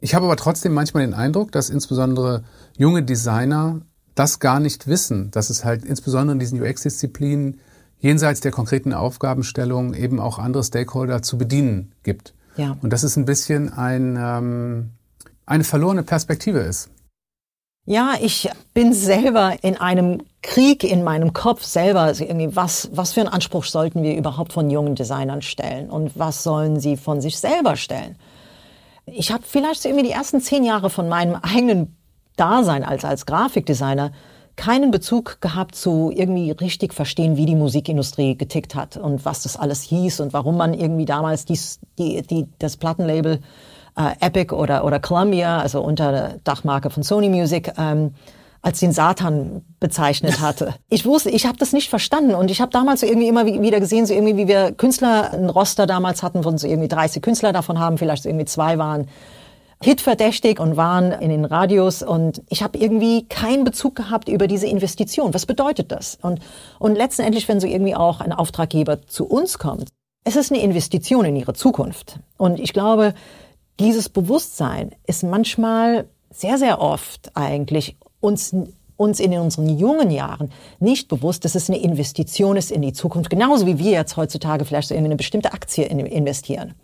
Ich 0.00 0.14
habe 0.14 0.26
aber 0.26 0.36
trotzdem 0.36 0.72
manchmal 0.74 1.04
den 1.04 1.14
Eindruck, 1.14 1.50
dass 1.52 1.70
insbesondere 1.70 2.44
junge 2.76 3.02
Designer 3.02 3.80
das 4.14 4.38
gar 4.38 4.60
nicht 4.60 4.86
wissen, 4.86 5.30
dass 5.30 5.50
es 5.50 5.64
halt 5.64 5.84
insbesondere 5.84 6.34
in 6.34 6.38
diesen 6.38 6.62
UX-Disziplinen 6.62 7.60
jenseits 7.98 8.40
der 8.40 8.52
konkreten 8.52 8.92
Aufgabenstellung 8.92 9.94
eben 9.94 10.20
auch 10.20 10.38
andere 10.38 10.62
Stakeholder 10.62 11.22
zu 11.22 11.36
bedienen 11.36 11.92
gibt. 12.04 12.34
Ja. 12.56 12.76
Und 12.80 12.92
das 12.92 13.02
ist 13.02 13.16
ein 13.16 13.24
bisschen 13.24 13.72
ein, 13.72 14.16
ähm, 14.20 14.90
eine 15.46 15.64
verlorene 15.64 16.02
Perspektive 16.04 16.60
ist. 16.60 16.90
Ja, 17.86 18.14
ich 18.20 18.50
bin 18.74 18.92
selber 18.92 19.56
in 19.62 19.76
einem 19.76 20.22
Krieg 20.42 20.84
in 20.84 21.02
meinem 21.02 21.32
Kopf 21.32 21.64
selber. 21.64 22.00
Also 22.00 22.24
irgendwie, 22.24 22.54
was, 22.54 22.90
was 22.92 23.14
für 23.14 23.20
einen 23.20 23.30
Anspruch 23.30 23.64
sollten 23.64 24.02
wir 24.02 24.14
überhaupt 24.14 24.52
von 24.52 24.68
jungen 24.70 24.94
Designern 24.94 25.42
stellen 25.42 25.88
und 25.88 26.18
was 26.18 26.42
sollen 26.42 26.80
sie 26.80 26.96
von 26.96 27.20
sich 27.20 27.38
selber 27.38 27.76
stellen? 27.76 28.16
Ich 29.12 29.32
habe 29.32 29.42
vielleicht 29.46 29.82
so 29.82 29.88
irgendwie 29.88 30.06
die 30.06 30.12
ersten 30.12 30.40
zehn 30.40 30.64
Jahre 30.64 30.90
von 30.90 31.08
meinem 31.08 31.36
eigenen 31.36 31.96
Dasein 32.36 32.84
als, 32.84 33.04
als 33.04 33.26
Grafikdesigner 33.26 34.12
keinen 34.56 34.90
Bezug 34.90 35.40
gehabt 35.40 35.76
zu 35.76 36.10
irgendwie 36.14 36.50
richtig 36.50 36.92
verstehen, 36.92 37.36
wie 37.36 37.46
die 37.46 37.54
Musikindustrie 37.54 38.36
getickt 38.36 38.74
hat 38.74 38.96
und 38.96 39.24
was 39.24 39.44
das 39.44 39.56
alles 39.56 39.82
hieß 39.82 40.20
und 40.20 40.32
warum 40.32 40.56
man 40.56 40.74
irgendwie 40.74 41.04
damals 41.04 41.44
dies, 41.44 41.78
die, 41.98 42.22
die, 42.22 42.48
das 42.58 42.76
Plattenlabel 42.76 43.40
äh, 43.96 44.26
Epic 44.26 44.52
oder, 44.54 44.84
oder 44.84 44.98
Columbia, 44.98 45.60
also 45.60 45.80
unter 45.80 46.10
der 46.10 46.36
Dachmarke 46.42 46.90
von 46.90 47.04
Sony 47.04 47.28
Music, 47.28 47.72
ähm, 47.78 48.14
als 48.62 48.80
den 48.80 48.92
Satan 48.92 49.62
bezeichnet 49.80 50.40
hatte. 50.40 50.74
Ich 50.88 51.04
wusste, 51.06 51.30
ich 51.30 51.46
habe 51.46 51.58
das 51.58 51.72
nicht 51.72 51.90
verstanden 51.90 52.34
und 52.34 52.50
ich 52.50 52.60
habe 52.60 52.70
damals 52.70 53.00
so 53.00 53.06
irgendwie 53.06 53.28
immer 53.28 53.46
wieder 53.46 53.80
gesehen, 53.80 54.06
so 54.06 54.14
irgendwie 54.14 54.36
wie 54.36 54.48
wir 54.48 54.72
Künstler 54.72 55.32
ein 55.32 55.50
Roster 55.50 55.86
damals 55.86 56.22
hatten 56.22 56.42
von 56.42 56.58
so 56.58 56.66
irgendwie 56.66 56.88
30 56.88 57.22
Künstler 57.22 57.52
davon 57.52 57.78
haben, 57.78 57.98
vielleicht 57.98 58.22
so 58.22 58.28
irgendwie 58.28 58.46
zwei 58.46 58.78
waren 58.78 59.08
hitverdächtig 59.82 60.58
und 60.58 60.76
waren 60.76 61.12
in 61.12 61.30
den 61.30 61.44
Radios 61.44 62.02
und 62.02 62.42
ich 62.48 62.62
habe 62.62 62.78
irgendwie 62.78 63.26
keinen 63.28 63.64
Bezug 63.64 63.94
gehabt 63.94 64.28
über 64.28 64.48
diese 64.48 64.66
Investition. 64.66 65.34
Was 65.34 65.46
bedeutet 65.46 65.92
das? 65.92 66.18
Und, 66.20 66.40
und 66.80 66.96
letztendlich, 66.96 67.46
wenn 67.48 67.60
so 67.60 67.66
irgendwie 67.66 67.94
auch 67.94 68.20
ein 68.20 68.32
Auftraggeber 68.32 69.06
zu 69.06 69.26
uns 69.26 69.58
kommt, 69.58 69.90
es 70.24 70.36
ist 70.36 70.50
eine 70.50 70.62
Investition 70.62 71.24
in 71.24 71.36
ihre 71.36 71.54
Zukunft. 71.54 72.18
Und 72.36 72.58
ich 72.58 72.72
glaube, 72.72 73.14
dieses 73.78 74.08
Bewusstsein 74.08 74.90
ist 75.06 75.22
manchmal 75.22 76.08
sehr, 76.30 76.58
sehr 76.58 76.80
oft 76.80 77.30
eigentlich 77.34 77.96
uns 78.20 78.54
uns 78.98 79.20
in 79.20 79.32
unseren 79.32 79.78
jungen 79.78 80.10
Jahren 80.10 80.50
nicht 80.80 81.08
bewusst, 81.08 81.44
dass 81.44 81.54
es 81.54 81.70
eine 81.70 81.78
Investition 81.78 82.56
ist 82.56 82.70
in 82.70 82.82
die 82.82 82.92
Zukunft, 82.92 83.30
genauso 83.30 83.64
wie 83.64 83.78
wir 83.78 83.92
jetzt 83.92 84.16
heutzutage 84.16 84.64
vielleicht 84.64 84.88
so 84.88 84.94
in 84.94 85.04
eine 85.04 85.16
bestimmte 85.16 85.52
Aktie 85.52 85.86
investieren. 85.86 86.74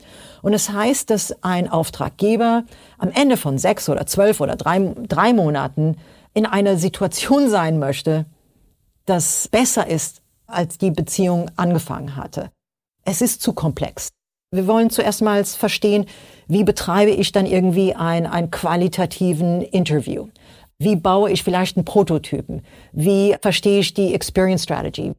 Und 0.41 0.55
es 0.55 0.67
das 0.67 0.77
heißt, 0.77 1.11
dass 1.11 1.43
ein 1.43 1.69
Auftraggeber 1.69 2.63
am 2.99 3.11
Ende 3.11 3.37
von 3.37 3.59
sechs 3.59 3.89
oder 3.89 4.07
zwölf 4.07 4.41
oder 4.41 4.55
drei, 4.55 4.95
drei 5.09 5.33
Monaten 5.33 5.97
in 6.35 6.47
einer 6.47 6.77
Situation 6.77 7.51
sein 7.51 7.79
möchte, 7.79 8.27
das 9.07 9.49
besser 9.49 9.89
ist, 9.89 10.23
als 10.47 10.79
die 10.79 10.93
Beziehung 10.93 11.51
angefangen 11.57 12.17
hatte. 12.17 12.51
Es 13.05 13.23
ist 13.23 13.43
zu 13.43 13.53
komplex. 13.53 14.11
Wir 14.53 14.69
wollen 14.69 14.89
zuerst 14.89 15.21
mal 15.21 15.45
verstehen, 15.45 16.07
wie 16.47 16.63
betreibe 16.63 17.11
ich 17.11 17.33
dann 17.33 17.47
irgendwie 17.47 17.95
ein, 17.95 18.27
ein 18.27 18.53
qualitativen 18.53 19.63
Interview? 19.63 20.29
Wie 20.85 20.97
baue 20.97 21.31
ich 21.31 21.43
vielleicht 21.43 21.77
einen 21.77 21.87
Prototypen? 21.87 22.63
Wie 22.93 23.35
verstehe 23.41 23.81
ich 23.81 23.95
die 23.95 24.15
Experience 24.15 24.65
Strategy? 24.65 25.15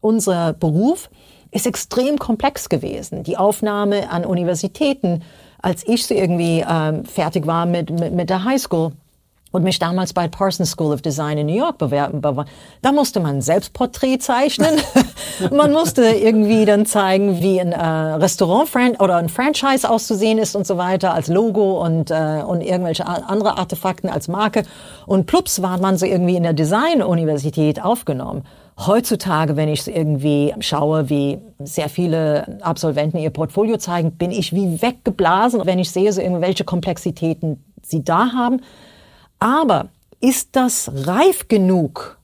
Unser 0.00 0.52
Beruf 0.52 1.08
ist 1.50 1.66
extrem 1.66 2.18
komplex 2.18 2.68
gewesen. 2.68 3.22
Die 3.22 3.38
Aufnahme 3.38 4.10
an 4.10 4.26
Universitäten, 4.26 5.22
als 5.60 5.86
ich 5.88 6.06
so 6.06 6.14
irgendwie 6.14 6.62
ähm, 6.68 7.06
fertig 7.06 7.46
war 7.46 7.64
mit, 7.64 7.90
mit, 7.90 8.12
mit 8.12 8.28
der 8.28 8.44
Highschool 8.44 8.92
und 9.50 9.64
mich 9.64 9.78
damals 9.78 10.12
bei 10.12 10.28
Parsons 10.28 10.70
School 10.70 10.92
of 10.92 11.02
Design 11.02 11.38
in 11.38 11.46
New 11.46 11.56
York 11.56 11.78
bewerben, 11.78 12.20
da 12.82 12.92
musste 12.92 13.20
man 13.20 13.40
Selbstporträt 13.40 14.18
zeichnen. 14.18 14.80
man 15.50 15.72
musste 15.72 16.02
irgendwie 16.02 16.64
dann 16.64 16.86
zeigen, 16.86 17.40
wie 17.40 17.60
ein 17.60 17.72
äh, 17.72 17.84
Restaurant 17.84 18.68
oder 19.00 19.16
ein 19.16 19.28
Franchise 19.28 19.88
auszusehen 19.88 20.38
ist 20.38 20.54
und 20.54 20.66
so 20.66 20.76
weiter 20.76 21.14
als 21.14 21.28
Logo 21.28 21.82
und, 21.84 22.10
äh, 22.10 22.42
und 22.46 22.60
irgendwelche 22.60 23.06
andere 23.06 23.56
Artefakten 23.56 24.10
als 24.10 24.28
Marke. 24.28 24.64
Und 25.06 25.26
plups 25.26 25.62
war 25.62 25.78
man 25.78 25.96
so 25.96 26.06
irgendwie 26.06 26.36
in 26.36 26.42
der 26.42 26.52
Design-Universität 26.52 27.82
aufgenommen. 27.82 28.44
Heutzutage, 28.86 29.56
wenn 29.56 29.68
ich 29.68 29.88
irgendwie 29.88 30.54
schaue, 30.60 31.08
wie 31.10 31.38
sehr 31.58 31.88
viele 31.88 32.58
Absolventen 32.62 33.18
ihr 33.18 33.30
Portfolio 33.30 33.76
zeigen, 33.76 34.12
bin 34.12 34.30
ich 34.30 34.52
wie 34.52 34.80
weggeblasen, 34.80 35.62
wenn 35.64 35.80
ich 35.80 35.90
sehe, 35.90 36.12
so 36.12 36.20
irgendwelche 36.20 36.62
Komplexitäten 36.62 37.64
sie 37.82 38.04
da 38.04 38.32
haben. 38.32 38.60
Aber 39.38 39.88
ist 40.20 40.50
das 40.52 40.90
reif 40.92 41.48
genug, 41.48 42.18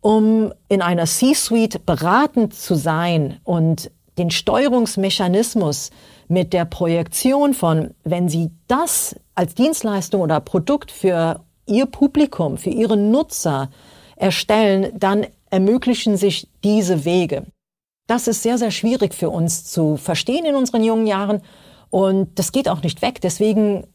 um 0.00 0.52
in 0.68 0.82
einer 0.82 1.06
C-Suite 1.06 1.84
beratend 1.84 2.54
zu 2.54 2.74
sein 2.74 3.40
und 3.44 3.90
den 4.16 4.30
Steuerungsmechanismus 4.30 5.90
mit 6.28 6.52
der 6.52 6.64
Projektion 6.64 7.54
von, 7.54 7.94
wenn 8.04 8.28
Sie 8.28 8.50
das 8.66 9.16
als 9.34 9.54
Dienstleistung 9.54 10.20
oder 10.20 10.40
Produkt 10.40 10.90
für 10.90 11.40
Ihr 11.66 11.86
Publikum, 11.86 12.58
für 12.58 12.70
Ihre 12.70 12.96
Nutzer 12.96 13.70
erstellen, 14.16 14.92
dann 14.98 15.26
ermöglichen 15.50 16.16
sich 16.16 16.48
diese 16.64 17.04
Wege. 17.04 17.46
Das 18.06 18.26
ist 18.26 18.42
sehr, 18.42 18.58
sehr 18.58 18.70
schwierig 18.70 19.14
für 19.14 19.30
uns 19.30 19.64
zu 19.64 19.96
verstehen 19.96 20.44
in 20.44 20.56
unseren 20.56 20.82
jungen 20.82 21.06
Jahren 21.06 21.42
und 21.90 22.38
das 22.38 22.52
geht 22.52 22.68
auch 22.68 22.82
nicht 22.82 23.02
weg. 23.02 23.20
Deswegen 23.20 23.86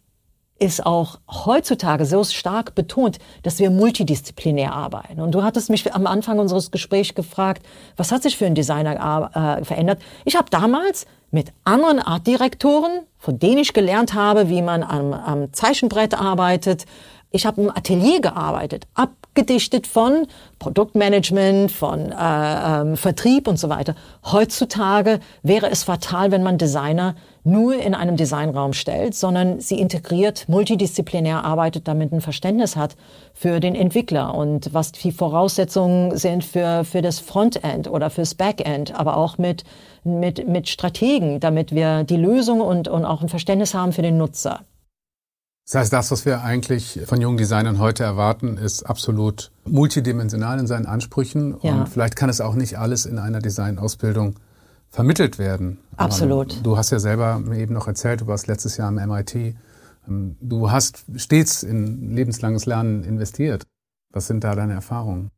ist 0.59 0.85
auch 0.85 1.19
heutzutage 1.29 2.05
so 2.05 2.23
stark 2.23 2.75
betont, 2.75 3.19
dass 3.41 3.59
wir 3.59 3.69
multidisziplinär 3.69 4.73
arbeiten. 4.73 5.19
Und 5.19 5.33
du 5.33 5.43
hattest 5.43 5.69
mich 5.69 5.93
am 5.93 6.07
Anfang 6.07 6.39
unseres 6.39 6.71
Gesprächs 6.71 7.15
gefragt, 7.15 7.65
was 7.97 8.11
hat 8.11 8.23
sich 8.23 8.37
für 8.37 8.45
einen 8.45 8.55
Designer 8.55 9.31
äh, 9.59 9.65
verändert? 9.65 9.99
Ich 10.25 10.35
habe 10.35 10.49
damals 10.49 11.05
mit 11.31 11.51
anderen 11.63 11.99
Artdirektoren, 11.99 13.01
von 13.17 13.39
denen 13.39 13.57
ich 13.57 13.73
gelernt 13.73 14.13
habe, 14.13 14.49
wie 14.49 14.61
man 14.61 14.83
am, 14.83 15.13
am 15.13 15.51
Zeichenbrett 15.53 16.13
arbeitet, 16.13 16.85
ich 17.35 17.47
habe 17.47 17.63
im 17.63 17.69
Atelier 17.71 18.21
gearbeitet, 18.21 18.85
abgedichtet 18.93 19.87
von 19.87 20.27
Produktmanagement, 20.59 21.71
von 21.71 22.11
äh, 22.11 22.81
ähm, 22.81 22.95
Vertrieb 22.95 23.47
und 23.47 23.57
so 23.57 23.69
weiter. 23.69 23.95
Heutzutage 24.23 25.19
wäre 25.41 25.71
es 25.71 25.83
fatal, 25.83 26.29
wenn 26.29 26.43
man 26.43 26.59
Designer 26.59 27.15
nur 27.43 27.75
in 27.75 27.93
einem 27.93 28.15
Designraum 28.15 28.73
stellt, 28.73 29.15
sondern 29.15 29.59
sie 29.59 29.79
integriert, 29.79 30.47
multidisziplinär 30.47 31.43
arbeitet, 31.43 31.87
damit 31.87 32.11
ein 32.11 32.21
Verständnis 32.21 32.75
hat 32.75 32.95
für 33.33 33.59
den 33.59 33.75
Entwickler 33.75 34.33
und 34.33 34.73
was 34.73 34.91
die 34.91 35.11
Voraussetzungen 35.11 36.17
sind 36.17 36.43
für, 36.43 36.83
für 36.83 37.01
das 37.01 37.19
Frontend 37.19 37.89
oder 37.89 38.09
fürs 38.09 38.35
Backend, 38.35 38.97
aber 38.97 39.17
auch 39.17 39.37
mit, 39.37 39.63
mit, 40.03 40.47
mit 40.47 40.69
Strategen, 40.69 41.39
damit 41.39 41.73
wir 41.73 42.03
die 42.03 42.17
Lösung 42.17 42.61
und, 42.61 42.87
und 42.87 43.05
auch 43.05 43.21
ein 43.21 43.29
Verständnis 43.29 43.73
haben 43.73 43.91
für 43.91 44.01
den 44.01 44.17
Nutzer. 44.17 44.61
Das 45.65 45.75
heißt, 45.75 45.93
das, 45.93 46.11
was 46.11 46.25
wir 46.25 46.43
eigentlich 46.43 46.99
von 47.05 47.21
jungen 47.21 47.37
Designern 47.37 47.79
heute 47.79 48.03
erwarten, 48.03 48.57
ist 48.57 48.83
absolut 48.83 49.51
multidimensional 49.65 50.59
in 50.59 50.67
seinen 50.67 50.85
Ansprüchen. 50.85 51.55
Ja. 51.61 51.73
Und 51.73 51.89
vielleicht 51.89 52.17
kann 52.17 52.29
es 52.29 52.41
auch 52.41 52.55
nicht 52.55 52.77
alles 52.77 53.05
in 53.05 53.17
einer 53.17 53.39
Designausbildung 53.39 54.35
vermittelt 54.93 55.39
werden. 55.39 55.79
Absolut. 55.97 56.63
du 56.63 56.77
hast 56.77 56.91
ja 56.91 56.99
selber 56.99 57.39
mir 57.39 57.57
eben 57.57 57.73
noch 57.73 57.87
erzählt, 57.87 58.21
du 58.21 58.27
warst 58.27 58.45
letztes 58.47 58.77
Jahr 58.77 58.89
am 58.89 58.95
MIT. 58.95 59.55
Ähm, 60.07 60.37
du 60.39 60.69
hast 60.69 61.03
stets 61.15 61.63
in 61.63 62.15
lebenslanges 62.15 62.67
Lernen 62.67 63.03
investiert. 63.03 63.63
Was 64.13 64.27
sind 64.27 64.43
da 64.43 64.53
deine 64.53 64.73
Erfahrungen? 64.73 65.31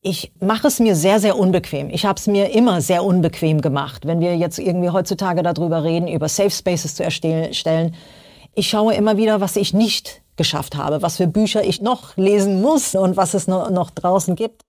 Ich 0.00 0.32
mache 0.40 0.66
es 0.66 0.80
mir 0.80 0.96
sehr, 0.96 1.20
sehr 1.20 1.38
unbequem. 1.38 1.90
Ich 1.90 2.06
habe 2.06 2.18
es 2.18 2.26
mir 2.26 2.50
immer 2.50 2.80
sehr 2.80 3.04
unbequem 3.04 3.60
gemacht. 3.60 4.04
Wenn 4.04 4.20
wir 4.20 4.36
jetzt 4.36 4.58
irgendwie 4.58 4.90
heutzutage 4.90 5.42
darüber 5.42 5.84
reden, 5.84 6.08
über 6.08 6.28
Safe 6.28 6.50
Spaces 6.50 6.96
zu 6.96 7.04
erstellen, 7.04 7.94
ich 8.54 8.68
schaue 8.68 8.94
immer 8.94 9.16
wieder, 9.16 9.40
was 9.40 9.54
ich 9.54 9.72
nicht 9.72 10.22
geschafft 10.36 10.76
habe, 10.76 11.02
was 11.02 11.16
für 11.16 11.28
Bücher 11.28 11.62
ich 11.62 11.80
noch 11.80 12.16
lesen 12.16 12.60
muss 12.60 12.96
und 12.96 13.16
was 13.16 13.34
es 13.34 13.46
noch 13.46 13.90
draußen 13.90 14.34
gibt. 14.34 14.62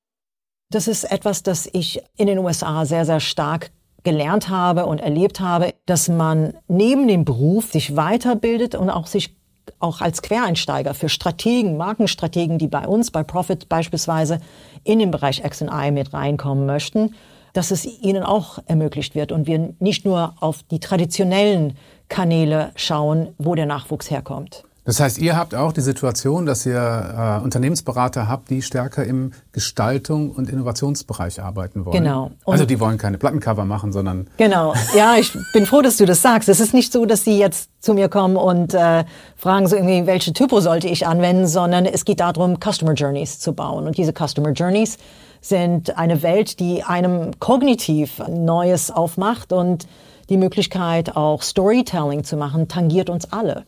Das 0.72 0.88
ist 0.88 1.12
etwas, 1.12 1.42
das 1.42 1.68
ich 1.74 2.04
in 2.16 2.28
den 2.28 2.38
USA 2.40 2.86
sehr, 2.86 3.06
sehr 3.06 3.20
stark 3.20 3.72
gelernt 4.04 4.50
habe 4.50 4.86
und 4.86 5.00
erlebt 5.00 5.40
habe, 5.40 5.74
dass 5.86 6.08
man 6.08 6.54
neben 6.68 7.08
dem 7.08 7.26
Beruf 7.26 7.72
sich 7.72 7.96
weiterbildet 7.96 8.76
und 8.76 8.90
auch 8.90 9.08
sich 9.08 9.36
auch 9.80 10.02
als 10.02 10.22
Quereinsteiger 10.22 10.94
für 10.94 11.10
Strategen, 11.10 11.78
Markenstrategen, 11.78 12.58
die 12.58 12.68
bei 12.68 12.88
uns, 12.88 13.12
bei 13.12 13.24
Profit 13.24 13.70
beispielsweise, 13.70 14.40
in 14.84 15.00
den 15.00 15.12
Bereich 15.12 15.44
X&I 15.44 15.92
mit 15.92 16.14
reinkommen 16.14 16.66
möchten, 16.66 17.16
dass 17.54 17.72
es 17.72 17.86
ihnen 17.86 18.24
auch 18.24 18.60
ermöglicht 18.66 19.16
wird 19.16 19.32
und 19.32 19.48
wir 19.48 19.74
nicht 19.80 20.06
nur 20.06 20.34
auf 20.40 20.64
die 20.64 20.80
traditionellen 20.80 21.78
Kanäle 22.08 22.72
schauen, 22.76 23.30
wo 23.38 23.56
der 23.56 23.66
Nachwuchs 23.66 24.10
herkommt. 24.10 24.64
Das 24.90 25.00
heißt, 25.00 25.20
ihr 25.20 25.38
habt 25.38 25.54
auch 25.54 25.72
die 25.72 25.82
Situation, 25.82 26.48
dass 26.48 26.66
ihr 26.66 26.74
äh, 26.74 27.44
Unternehmensberater 27.44 28.28
habt, 28.28 28.50
die 28.50 28.64
stärker 28.64 29.04
im 29.04 29.34
Gestaltung 29.52 30.32
und 30.32 30.50
Innovationsbereich 30.50 31.44
arbeiten 31.44 31.86
wollen. 31.86 32.04
Genau. 32.04 32.32
Und 32.44 32.54
also 32.54 32.66
die 32.66 32.80
wollen 32.80 32.98
keine 32.98 33.20
Plattencover 33.20 33.66
machen, 33.66 33.92
sondern 33.92 34.26
genau. 34.38 34.74
Ja, 34.98 35.16
ich 35.18 35.32
bin 35.54 35.68
froh, 35.68 35.84
dass 35.84 35.98
du 35.98 36.08
das 36.08 36.24
sagst. 36.24 36.50
Es 36.50 36.60
ist 36.60 36.74
nicht 36.74 36.92
so, 36.92 37.06
dass 37.06 37.24
sie 37.24 37.38
jetzt 37.38 37.70
zu 37.80 37.94
mir 37.94 38.10
kommen 38.10 38.36
und 38.36 38.74
äh, 38.74 39.06
fragen 39.36 39.68
so 39.68 39.76
irgendwie, 39.76 40.08
welche 40.08 40.34
Typo 40.34 40.60
sollte 40.60 40.88
ich 40.88 41.06
anwenden, 41.06 41.46
sondern 41.46 41.86
es 41.86 42.04
geht 42.04 42.20
darum, 42.20 42.58
Customer 42.60 42.94
Journeys 42.94 43.38
zu 43.38 43.54
bauen. 43.54 43.86
Und 43.86 43.96
diese 43.96 44.12
Customer 44.12 44.54
Journeys 44.54 44.98
sind 45.40 46.00
eine 46.00 46.24
Welt, 46.24 46.60
die 46.60 46.82
einem 46.84 47.40
kognitiv 47.40 48.24
Neues 48.28 48.90
aufmacht 48.90 49.54
und 49.54 49.86
die 50.30 50.38
Möglichkeit 50.38 51.16
auch 51.16 51.44
Storytelling 51.44 52.24
zu 52.24 52.38
machen, 52.38 52.68
tangiert 52.68 53.12
uns 53.12 53.32
alle. 53.32 53.66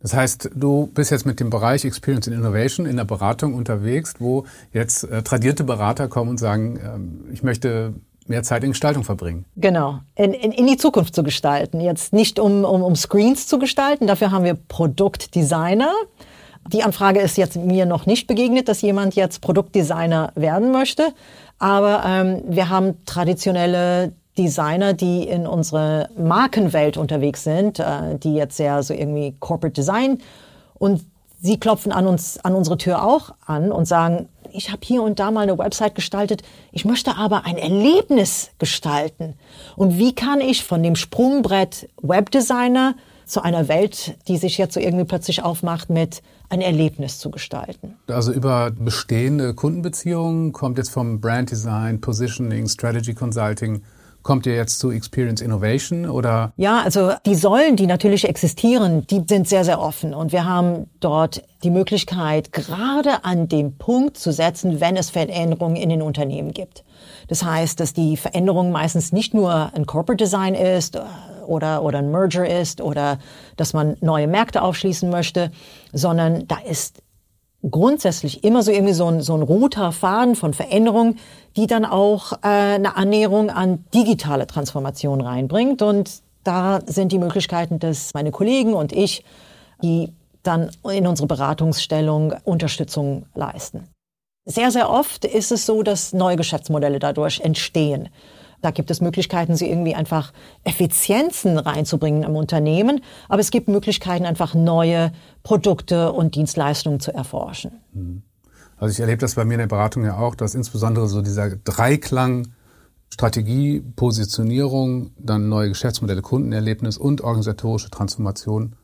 Das 0.00 0.14
heißt, 0.14 0.50
du 0.54 0.88
bist 0.88 1.10
jetzt 1.10 1.24
mit 1.24 1.40
dem 1.40 1.50
Bereich 1.50 1.84
Experience 1.84 2.28
and 2.28 2.36
Innovation 2.36 2.86
in 2.86 2.96
der 2.96 3.04
Beratung 3.04 3.54
unterwegs, 3.54 4.14
wo 4.18 4.44
jetzt 4.72 5.04
äh, 5.04 5.22
tradierte 5.22 5.64
Berater 5.64 6.08
kommen 6.08 6.30
und 6.30 6.38
sagen, 6.38 6.76
äh, 7.30 7.32
ich 7.32 7.42
möchte 7.42 7.94
mehr 8.28 8.42
Zeit 8.42 8.64
in 8.64 8.70
Gestaltung 8.70 9.04
verbringen. 9.04 9.46
Genau, 9.56 10.00
in, 10.14 10.32
in, 10.32 10.52
in 10.52 10.66
die 10.66 10.76
Zukunft 10.76 11.14
zu 11.14 11.22
gestalten. 11.22 11.80
Jetzt 11.80 12.12
nicht 12.12 12.38
um, 12.38 12.64
um, 12.64 12.82
um 12.82 12.96
Screens 12.96 13.46
zu 13.46 13.58
gestalten, 13.58 14.06
dafür 14.06 14.30
haben 14.30 14.44
wir 14.44 14.54
Produktdesigner. 14.54 15.92
Die 16.72 16.82
Anfrage 16.82 17.20
ist 17.20 17.36
jetzt 17.36 17.56
mir 17.56 17.86
noch 17.86 18.06
nicht 18.06 18.26
begegnet, 18.26 18.68
dass 18.68 18.82
jemand 18.82 19.14
jetzt 19.14 19.40
Produktdesigner 19.40 20.32
werden 20.34 20.72
möchte. 20.72 21.12
Aber 21.58 22.02
ähm, 22.04 22.42
wir 22.48 22.68
haben 22.68 23.04
traditionelle 23.06 24.12
Designer, 24.38 24.92
die 24.92 25.24
in 25.24 25.46
unserer 25.46 26.08
Markenwelt 26.16 26.96
unterwegs 26.96 27.44
sind, 27.44 27.78
äh, 27.78 28.18
die 28.22 28.34
jetzt 28.34 28.56
sehr 28.56 28.82
so 28.82 28.94
irgendwie 28.94 29.34
Corporate 29.40 29.74
Design 29.74 30.18
und 30.74 31.04
sie 31.40 31.58
klopfen 31.58 31.92
an 31.92 32.06
uns 32.06 32.38
an 32.38 32.54
unsere 32.54 32.78
Tür 32.78 33.04
auch 33.04 33.34
an 33.46 33.72
und 33.72 33.86
sagen, 33.86 34.28
ich 34.52 34.70
habe 34.70 34.80
hier 34.82 35.02
und 35.02 35.18
da 35.18 35.30
mal 35.30 35.42
eine 35.42 35.58
Website 35.58 35.94
gestaltet, 35.94 36.42
ich 36.72 36.84
möchte 36.84 37.16
aber 37.16 37.44
ein 37.44 37.58
Erlebnis 37.58 38.50
gestalten. 38.58 39.34
Und 39.76 39.98
wie 39.98 40.14
kann 40.14 40.40
ich 40.40 40.64
von 40.64 40.82
dem 40.82 40.96
Sprungbrett 40.96 41.88
Webdesigner 42.00 42.94
zu 43.26 43.42
einer 43.42 43.68
Welt, 43.68 44.16
die 44.28 44.38
sich 44.38 44.56
jetzt 44.56 44.74
so 44.74 44.80
irgendwie 44.80 45.04
plötzlich 45.04 45.42
aufmacht, 45.42 45.90
mit 45.90 46.22
ein 46.48 46.60
Erlebnis 46.60 47.18
zu 47.18 47.30
gestalten. 47.30 47.96
Also 48.06 48.32
über 48.32 48.70
bestehende 48.70 49.52
Kundenbeziehungen 49.52 50.52
kommt 50.52 50.78
jetzt 50.78 50.90
vom 50.90 51.20
Brand 51.20 51.50
Design, 51.50 52.00
Positioning, 52.00 52.68
Strategy 52.68 53.14
Consulting 53.14 53.82
Kommt 54.26 54.44
ihr 54.44 54.56
jetzt 54.56 54.80
zu 54.80 54.90
Experience 54.90 55.40
Innovation 55.40 56.10
oder? 56.10 56.52
Ja, 56.56 56.82
also 56.82 57.12
die 57.24 57.36
Säulen, 57.36 57.76
die 57.76 57.86
natürlich 57.86 58.28
existieren, 58.28 59.06
die 59.06 59.22
sind 59.28 59.46
sehr, 59.46 59.64
sehr 59.64 59.80
offen. 59.80 60.14
Und 60.14 60.32
wir 60.32 60.44
haben 60.44 60.90
dort 60.98 61.44
die 61.62 61.70
Möglichkeit, 61.70 62.50
gerade 62.50 63.24
an 63.24 63.46
dem 63.46 63.78
Punkt 63.78 64.16
zu 64.18 64.32
setzen, 64.32 64.80
wenn 64.80 64.96
es 64.96 65.10
Veränderungen 65.10 65.76
in 65.76 65.90
den 65.90 66.02
Unternehmen 66.02 66.52
gibt. 66.52 66.82
Das 67.28 67.44
heißt, 67.44 67.78
dass 67.78 67.92
die 67.92 68.16
Veränderung 68.16 68.72
meistens 68.72 69.12
nicht 69.12 69.32
nur 69.32 69.72
ein 69.72 69.86
Corporate 69.86 70.24
Design 70.24 70.56
ist 70.56 70.98
oder, 71.46 71.84
oder 71.84 71.98
ein 71.98 72.10
Merger 72.10 72.48
ist 72.48 72.80
oder 72.80 73.20
dass 73.56 73.74
man 73.74 73.96
neue 74.00 74.26
Märkte 74.26 74.62
aufschließen 74.62 75.08
möchte, 75.08 75.52
sondern 75.92 76.48
da 76.48 76.56
ist 76.68 77.00
grundsätzlich 77.70 78.44
immer 78.44 78.62
so 78.62 78.70
irgendwie 78.70 78.92
so 78.92 79.06
ein, 79.06 79.20
so 79.20 79.34
ein 79.34 79.42
roter 79.42 79.92
Faden 79.92 80.34
von 80.34 80.54
Veränderung, 80.54 81.16
die 81.56 81.66
dann 81.66 81.84
auch 81.84 82.32
äh, 82.32 82.46
eine 82.46 82.96
Annäherung 82.96 83.50
an 83.50 83.84
digitale 83.94 84.46
Transformation 84.46 85.20
reinbringt. 85.20 85.82
Und 85.82 86.22
da 86.44 86.80
sind 86.86 87.12
die 87.12 87.18
Möglichkeiten, 87.18 87.78
dass 87.78 88.14
meine 88.14 88.30
Kollegen 88.30 88.74
und 88.74 88.92
ich, 88.92 89.24
die 89.82 90.12
dann 90.42 90.70
in 90.90 91.06
unsere 91.06 91.26
Beratungsstellung 91.26 92.34
Unterstützung 92.44 93.26
leisten. 93.34 93.88
Sehr, 94.44 94.70
sehr 94.70 94.90
oft 94.90 95.24
ist 95.24 95.50
es 95.50 95.66
so, 95.66 95.82
dass 95.82 96.12
neue 96.12 96.36
Geschäftsmodelle 96.36 97.00
dadurch 97.00 97.40
entstehen. 97.40 98.10
Da 98.62 98.70
gibt 98.70 98.90
es 98.90 99.00
Möglichkeiten, 99.00 99.56
sie 99.56 99.68
irgendwie 99.68 99.94
einfach 99.94 100.32
Effizienzen 100.64 101.58
reinzubringen 101.58 102.22
im 102.22 102.36
Unternehmen. 102.36 103.00
Aber 103.28 103.40
es 103.40 103.50
gibt 103.50 103.68
Möglichkeiten, 103.68 104.24
einfach 104.24 104.54
neue 104.54 105.12
Produkte 105.42 106.12
und 106.12 106.36
Dienstleistungen 106.36 107.00
zu 107.00 107.12
erforschen. 107.12 107.80
Mhm. 107.92 108.22
Also 108.76 108.92
ich 108.92 109.00
erlebe 109.00 109.18
das 109.18 109.34
bei 109.34 109.44
mir 109.44 109.54
in 109.54 109.60
der 109.60 109.66
Beratung 109.66 110.04
ja 110.04 110.16
auch, 110.16 110.34
dass 110.34 110.54
insbesondere 110.54 111.08
so 111.08 111.22
dieser 111.22 111.50
Dreiklang 111.56 112.48
Strategie, 113.12 113.80
Positionierung, 113.80 115.10
dann 115.18 115.48
neue 115.48 115.68
Geschäftsmodelle, 115.68 116.22
Kundenerlebnis 116.22 116.98
und 116.98 117.22
organisatorische 117.22 117.90
Transformation 117.90 118.74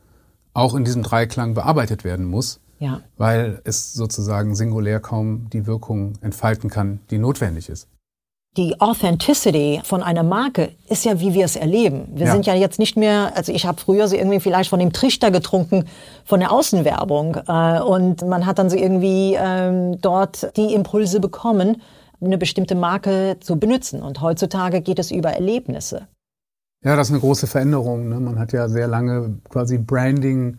auch 0.55 0.74
in 0.74 0.85
diesem 0.85 1.02
Dreiklang 1.02 1.55
bearbeitet 1.55 2.05
werden 2.05 2.26
muss, 2.26 2.61
ja. 2.78 3.00
weil 3.16 3.61
es 3.64 3.92
sozusagen 3.92 4.55
singulär 4.55 5.00
kaum 5.00 5.50
die 5.50 5.66
Wirkung 5.66 6.14
entfalten 6.20 6.70
kann, 6.70 7.00
die 7.11 7.18
notwendig 7.18 7.68
ist 7.68 7.88
die 8.56 8.78
Authenticity 8.80 9.80
von 9.82 10.02
einer 10.02 10.22
Marke 10.22 10.72
ist 10.88 11.04
ja, 11.04 11.18
wie 11.20 11.32
wir 11.32 11.44
es 11.46 11.56
erleben. 11.56 12.08
Wir 12.14 12.26
ja. 12.26 12.32
sind 12.32 12.44
ja 12.46 12.54
jetzt 12.54 12.78
nicht 12.78 12.96
mehr, 12.96 13.32
also 13.34 13.50
ich 13.50 13.64
habe 13.64 13.80
früher 13.80 14.08
so 14.08 14.16
irgendwie 14.16 14.40
vielleicht 14.40 14.68
von 14.68 14.78
dem 14.78 14.92
Trichter 14.92 15.30
getrunken 15.30 15.86
von 16.24 16.40
der 16.40 16.52
Außenwerbung 16.52 17.36
äh, 17.48 17.80
und 17.80 18.26
man 18.26 18.44
hat 18.44 18.58
dann 18.58 18.68
so 18.68 18.76
irgendwie 18.76 19.36
ähm, 19.38 19.98
dort 20.02 20.54
die 20.56 20.74
Impulse 20.74 21.18
bekommen, 21.18 21.80
eine 22.20 22.38
bestimmte 22.38 22.74
Marke 22.74 23.38
zu 23.40 23.58
benutzen. 23.58 24.02
Und 24.02 24.20
heutzutage 24.20 24.82
geht 24.82 24.98
es 24.98 25.10
über 25.10 25.30
Erlebnisse. 25.30 26.06
Ja, 26.84 26.94
das 26.94 27.08
ist 27.08 27.12
eine 27.12 27.20
große 27.20 27.46
Veränderung. 27.46 28.08
Ne? 28.08 28.20
Man 28.20 28.38
hat 28.38 28.52
ja 28.52 28.68
sehr 28.68 28.86
lange 28.86 29.38
quasi 29.48 29.78
Branding 29.78 30.58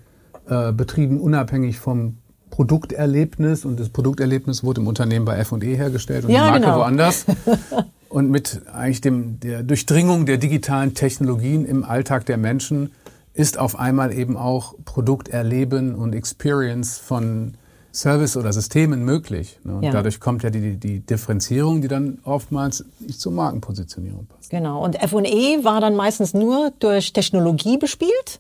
äh, 0.50 0.72
betrieben, 0.72 1.20
unabhängig 1.20 1.80
vom 1.80 2.18
Produkterlebnis 2.54 3.66
und 3.66 3.80
das 3.80 3.90
Produkterlebnis 3.90 4.64
wurde 4.64 4.82
im 4.82 4.86
Unternehmen 4.86 5.26
bei 5.26 5.38
F&E 5.40 5.76
hergestellt 5.76 6.26
und 6.26 6.30
ja, 6.30 6.46
die 6.46 6.50
Marke 6.52 6.66
genau. 6.66 6.78
woanders. 6.78 7.26
und 8.10 8.30
mit 8.30 8.62
eigentlich 8.72 9.02
dem, 9.02 9.40
der 9.40 9.64
Durchdringung 9.64 10.28
der 10.28 10.38
digitalen 10.38 10.94
Technologien 10.94 11.66
im 11.66 11.84
Alltag 11.84 12.28
der 12.28 12.38
Menschen 12.38 12.92
ist 13.34 13.58
auf 13.58 13.80
einmal 13.80 14.14
eben 14.14 14.38
auch 14.38 14.76
Produkterleben 14.86 15.96
und 15.96 16.14
Experience 16.14 17.00
von 17.00 17.56
Service 17.92 18.38
oder 18.38 18.54
Systemen 18.54 19.04
möglich. 19.04 19.58
Ne? 19.64 19.74
Und 19.78 19.84
ja. 19.84 19.92
dadurch 19.92 20.20
kommt 20.20 20.44
ja 20.44 20.52
die, 20.52 20.78
die 20.78 21.00
Differenzierung, 21.00 21.82
die 21.82 21.88
dann 21.88 22.20
oftmals 22.24 22.86
nicht 23.00 23.20
zur 23.20 23.32
Markenpositionierung 23.32 24.28
passt. 24.28 24.52
Genau. 24.52 24.84
Und 24.84 25.02
F&E 25.02 25.64
war 25.64 25.82
dann 25.82 25.96
meistens 25.96 26.36
nur 26.36 26.72
durch 26.78 27.14
Technologie 27.14 27.80
bespielt. 27.80 28.40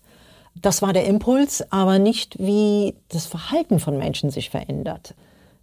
Das 0.55 0.81
war 0.81 0.93
der 0.93 1.05
Impuls, 1.05 1.63
aber 1.71 1.99
nicht, 1.99 2.37
wie 2.39 2.95
das 3.09 3.25
Verhalten 3.25 3.79
von 3.79 3.97
Menschen 3.97 4.29
sich 4.29 4.49
verändert. 4.49 5.15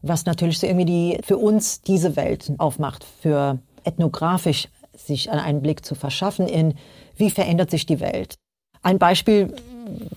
Was 0.02 0.26
natürlich 0.26 0.58
so 0.58 0.66
irgendwie 0.66 0.84
die, 0.84 1.18
für 1.22 1.38
uns 1.38 1.82
diese 1.82 2.16
Welt 2.16 2.52
aufmacht, 2.58 3.04
für 3.22 3.58
ethnografisch 3.84 4.68
sich 4.96 5.30
einen 5.30 5.62
Blick 5.62 5.84
zu 5.84 5.94
verschaffen 5.94 6.46
in, 6.46 6.74
wie 7.16 7.30
verändert 7.30 7.70
sich 7.70 7.86
die 7.86 8.00
Welt. 8.00 8.34
Ein 8.82 8.98
Beispiel, 8.98 9.54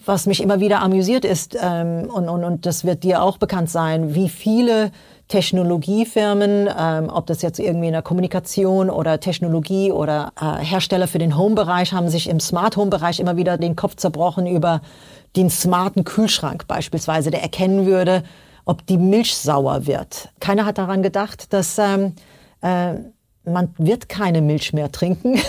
was 0.05 0.25
mich 0.25 0.41
immer 0.41 0.59
wieder 0.59 0.81
amüsiert 0.81 1.25
ist, 1.25 1.57
ähm, 1.62 2.09
und, 2.09 2.29
und, 2.29 2.43
und 2.43 2.65
das 2.65 2.86
wird 2.86 3.03
dir 3.03 3.21
auch 3.21 3.38
bekannt 3.38 3.69
sein, 3.69 4.15
wie 4.15 4.29
viele 4.29 4.91
Technologiefirmen, 5.34 6.69
ähm, 6.78 7.10
ob 7.10 7.26
das 7.26 7.41
jetzt 7.41 7.58
irgendwie 7.58 7.88
in 7.88 7.93
der 7.93 8.04
Kommunikation 8.04 8.91
oder 8.91 9.19
Technologie 9.19 9.91
oder 9.91 10.32
äh, 10.39 10.63
Hersteller 10.63 11.08
für 11.08 11.17
den 11.17 11.36
Home-Bereich 11.36 11.91
haben 11.91 12.08
sich 12.08 12.30
im 12.30 12.39
Smart 12.39 12.78
Home-Bereich 12.78 13.19
immer 13.19 13.36
wieder 13.36 13.58
den 13.58 13.76
Kopf 13.76 13.96
zerbrochen 13.96 14.46
über 14.46 14.82
den 15.36 15.50
smarten 15.50 16.04
Kühlschrank 16.04 16.67
beispielsweise, 16.67 17.32
der 17.32 17.41
erkennen 17.41 17.88
würde, 17.88 18.22
ob 18.65 18.86
die 18.86 19.00
Milch 19.00 19.36
sauer 19.36 19.88
wird. 19.88 20.30
Keiner 20.39 20.67
hat 20.67 20.78
daran 20.78 21.02
gedacht, 21.02 21.52
dass 21.52 21.80
ähm, 21.80 22.13
äh, 22.62 22.93
man 23.43 23.74
wird 23.80 24.10
keine 24.10 24.43
Milch 24.43 24.72
mehr 24.72 24.91
trinken, 24.91 25.39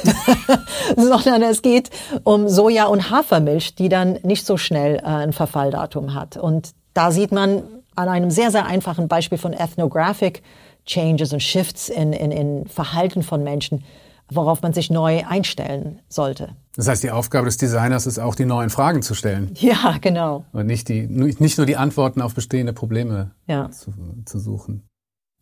sondern 0.96 1.42
es 1.42 1.60
geht 1.60 1.90
um 2.22 2.48
Soja- 2.48 2.86
und 2.86 3.10
Hafermilch, 3.10 3.74
die 3.74 3.90
dann 3.90 4.18
nicht 4.22 4.46
so 4.46 4.56
schnell 4.56 4.96
äh, 4.96 5.02
ein 5.02 5.34
Verfalldatum 5.34 6.14
hat. 6.14 6.38
Und 6.38 6.70
da 6.94 7.10
sieht 7.10 7.32
man, 7.32 7.64
an 7.96 8.08
einem 8.08 8.30
sehr, 8.30 8.50
sehr 8.50 8.66
einfachen 8.66 9.08
Beispiel 9.08 9.38
von 9.38 9.52
Ethnographic 9.52 10.42
Changes 10.86 11.32
und 11.32 11.40
Shifts 11.40 11.88
in, 11.88 12.12
in, 12.12 12.30
in 12.30 12.66
Verhalten 12.66 13.22
von 13.22 13.42
Menschen, 13.42 13.84
worauf 14.30 14.62
man 14.62 14.72
sich 14.72 14.90
neu 14.90 15.24
einstellen 15.26 16.00
sollte. 16.08 16.56
Das 16.76 16.88
heißt, 16.88 17.02
die 17.02 17.10
Aufgabe 17.10 17.46
des 17.46 17.56
Designers 17.56 18.06
ist 18.06 18.18
auch, 18.18 18.34
die 18.34 18.44
neuen 18.44 18.70
Fragen 18.70 19.02
zu 19.02 19.14
stellen. 19.14 19.50
Ja, 19.54 19.96
genau. 20.00 20.44
Und 20.52 20.66
nicht, 20.66 20.88
die, 20.88 21.06
nicht 21.06 21.58
nur 21.58 21.66
die 21.66 21.76
Antworten 21.76 22.20
auf 22.20 22.34
bestehende 22.34 22.72
Probleme 22.72 23.30
ja. 23.46 23.70
zu, 23.70 23.92
zu 24.24 24.38
suchen. 24.38 24.82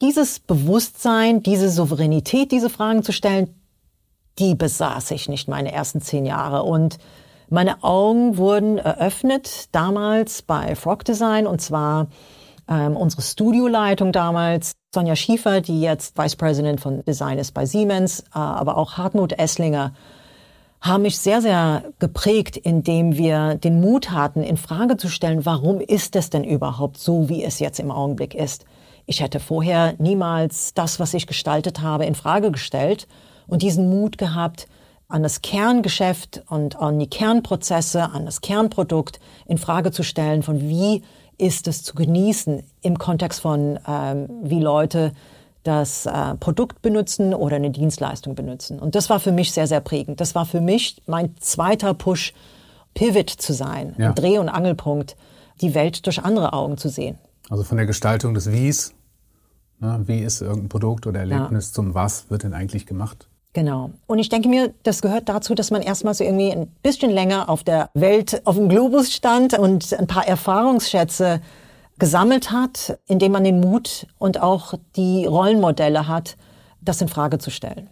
Dieses 0.00 0.40
Bewusstsein, 0.40 1.42
diese 1.42 1.70
Souveränität, 1.70 2.50
diese 2.50 2.68
Fragen 2.68 3.02
zu 3.02 3.12
stellen, 3.12 3.54
die 4.38 4.54
besaß 4.54 5.10
ich 5.12 5.28
nicht 5.28 5.48
meine 5.48 5.72
ersten 5.72 6.00
zehn 6.00 6.26
Jahre. 6.26 6.64
Und 6.64 6.98
meine 7.48 7.84
Augen 7.84 8.36
wurden 8.36 8.78
eröffnet 8.78 9.68
damals 9.72 10.42
bei 10.42 10.74
Frog 10.74 11.04
Design 11.04 11.46
und 11.46 11.60
zwar 11.60 12.08
ähm, 12.72 12.96
unsere 12.96 13.22
Studioleitung 13.22 14.12
damals, 14.12 14.72
Sonja 14.94 15.16
Schiefer, 15.16 15.60
die 15.60 15.80
jetzt 15.80 16.16
Vice 16.16 16.36
President 16.36 16.80
von 16.80 17.04
Design 17.04 17.38
ist 17.38 17.52
bei 17.52 17.66
Siemens, 17.66 18.20
äh, 18.20 18.38
aber 18.38 18.76
auch 18.76 18.96
Hartmut 18.96 19.38
Esslinger, 19.38 19.92
haben 20.80 21.02
mich 21.02 21.18
sehr, 21.18 21.40
sehr 21.42 21.84
geprägt, 21.98 22.56
indem 22.56 23.16
wir 23.16 23.54
den 23.54 23.80
Mut 23.80 24.10
hatten, 24.10 24.42
in 24.42 24.56
Frage 24.56 24.96
zu 24.96 25.08
stellen, 25.08 25.46
warum 25.46 25.80
ist 25.80 26.16
es 26.16 26.30
denn 26.30 26.44
überhaupt 26.44 26.98
so, 26.98 27.28
wie 27.28 27.44
es 27.44 27.60
jetzt 27.60 27.78
im 27.78 27.90
Augenblick 27.90 28.34
ist? 28.34 28.64
Ich 29.06 29.20
hätte 29.20 29.38
vorher 29.38 29.94
niemals 29.98 30.74
das, 30.74 30.98
was 30.98 31.14
ich 31.14 31.26
gestaltet 31.26 31.82
habe, 31.82 32.06
in 32.06 32.14
Frage 32.14 32.50
gestellt 32.50 33.06
und 33.46 33.62
diesen 33.62 33.90
Mut 33.90 34.18
gehabt, 34.18 34.66
an 35.08 35.22
das 35.22 35.42
Kerngeschäft 35.42 36.42
und 36.48 36.76
an 36.76 36.98
die 36.98 37.08
Kernprozesse, 37.08 38.10
an 38.10 38.24
das 38.24 38.40
Kernprodukt 38.40 39.20
in 39.46 39.58
Frage 39.58 39.92
zu 39.92 40.02
stellen, 40.02 40.42
von 40.42 40.60
wie 40.62 41.02
ist 41.42 41.66
es 41.66 41.82
zu 41.82 41.96
genießen 41.96 42.62
im 42.82 42.98
Kontext 42.98 43.40
von, 43.40 43.78
ähm, 43.86 44.28
wie 44.44 44.60
Leute 44.60 45.12
das 45.64 46.06
äh, 46.06 46.36
Produkt 46.36 46.82
benutzen 46.82 47.34
oder 47.34 47.56
eine 47.56 47.70
Dienstleistung 47.70 48.36
benutzen. 48.36 48.78
Und 48.78 48.94
das 48.94 49.10
war 49.10 49.18
für 49.18 49.32
mich 49.32 49.52
sehr, 49.52 49.66
sehr 49.66 49.80
prägend. 49.80 50.20
Das 50.20 50.36
war 50.36 50.46
für 50.46 50.60
mich 50.60 51.02
mein 51.06 51.36
zweiter 51.38 51.94
Push, 51.94 52.32
Pivot 52.94 53.30
zu 53.30 53.52
sein, 53.54 53.94
ja. 53.98 54.10
ein 54.10 54.14
Dreh- 54.14 54.38
und 54.38 54.48
Angelpunkt, 54.48 55.16
die 55.60 55.74
Welt 55.74 56.06
durch 56.06 56.22
andere 56.22 56.52
Augen 56.52 56.78
zu 56.78 56.88
sehen. 56.88 57.18
Also 57.50 57.64
von 57.64 57.76
der 57.76 57.86
Gestaltung 57.86 58.34
des 58.34 58.52
Wies, 58.52 58.94
ne, 59.80 60.00
wie 60.06 60.20
ist 60.20 60.42
irgendein 60.42 60.68
Produkt 60.68 61.08
oder 61.08 61.20
Erlebnis 61.20 61.70
ja. 61.70 61.74
zum 61.74 61.94
Was 61.94 62.30
wird 62.30 62.44
denn 62.44 62.54
eigentlich 62.54 62.86
gemacht? 62.86 63.28
Genau. 63.54 63.90
Und 64.06 64.18
ich 64.18 64.30
denke 64.30 64.48
mir, 64.48 64.72
das 64.82 65.02
gehört 65.02 65.28
dazu, 65.28 65.54
dass 65.54 65.70
man 65.70 65.82
erstmal 65.82 66.14
so 66.14 66.24
irgendwie 66.24 66.52
ein 66.52 66.68
bisschen 66.82 67.10
länger 67.10 67.50
auf 67.50 67.64
der 67.64 67.90
Welt, 67.92 68.46
auf 68.46 68.56
dem 68.56 68.68
Globus 68.68 69.12
stand 69.12 69.58
und 69.58 69.92
ein 69.92 70.06
paar 70.06 70.26
Erfahrungsschätze 70.26 71.40
gesammelt 71.98 72.50
hat, 72.50 72.98
indem 73.06 73.32
man 73.32 73.44
den 73.44 73.60
Mut 73.60 74.06
und 74.18 74.40
auch 74.40 74.74
die 74.96 75.26
Rollenmodelle 75.26 76.08
hat, 76.08 76.36
das 76.80 77.00
in 77.02 77.08
Frage 77.08 77.38
zu 77.38 77.50
stellen. 77.50 77.90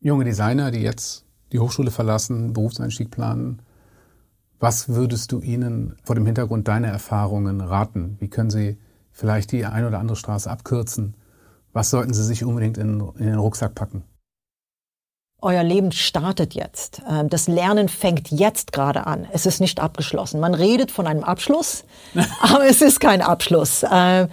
Junge 0.00 0.24
Designer, 0.24 0.70
die 0.70 0.80
jetzt 0.80 1.24
die 1.52 1.58
Hochschule 1.58 1.90
verlassen, 1.90 2.52
Berufseinstieg 2.52 3.10
planen, 3.10 3.60
was 4.60 4.88
würdest 4.90 5.32
du 5.32 5.40
ihnen 5.40 5.96
vor 6.04 6.14
dem 6.14 6.26
Hintergrund 6.26 6.68
deiner 6.68 6.88
Erfahrungen 6.88 7.60
raten? 7.60 8.16
Wie 8.20 8.28
können 8.28 8.50
sie 8.50 8.78
vielleicht 9.10 9.52
die 9.52 9.64
ein 9.64 9.84
oder 9.84 9.98
andere 9.98 10.16
Straße 10.16 10.50
abkürzen? 10.50 11.14
Was 11.72 11.90
sollten 11.90 12.14
sie 12.14 12.24
sich 12.24 12.44
unbedingt 12.44 12.78
in, 12.78 13.00
in 13.18 13.26
den 13.26 13.38
Rucksack 13.38 13.74
packen? 13.74 14.04
Euer 15.42 15.62
Leben 15.62 15.92
startet 15.92 16.54
jetzt. 16.54 17.02
Ähm, 17.08 17.28
das 17.28 17.48
Lernen 17.48 17.88
fängt 17.88 18.30
jetzt 18.30 18.72
gerade 18.72 19.06
an. 19.06 19.26
Es 19.32 19.46
ist 19.46 19.60
nicht 19.60 19.80
abgeschlossen. 19.80 20.40
Man 20.40 20.54
redet 20.54 20.90
von 20.90 21.06
einem 21.06 21.24
Abschluss, 21.24 21.84
aber 22.40 22.66
es 22.66 22.82
ist 22.82 23.00
kein 23.00 23.22
Abschluss. 23.22 23.84
Ähm, 23.90 24.28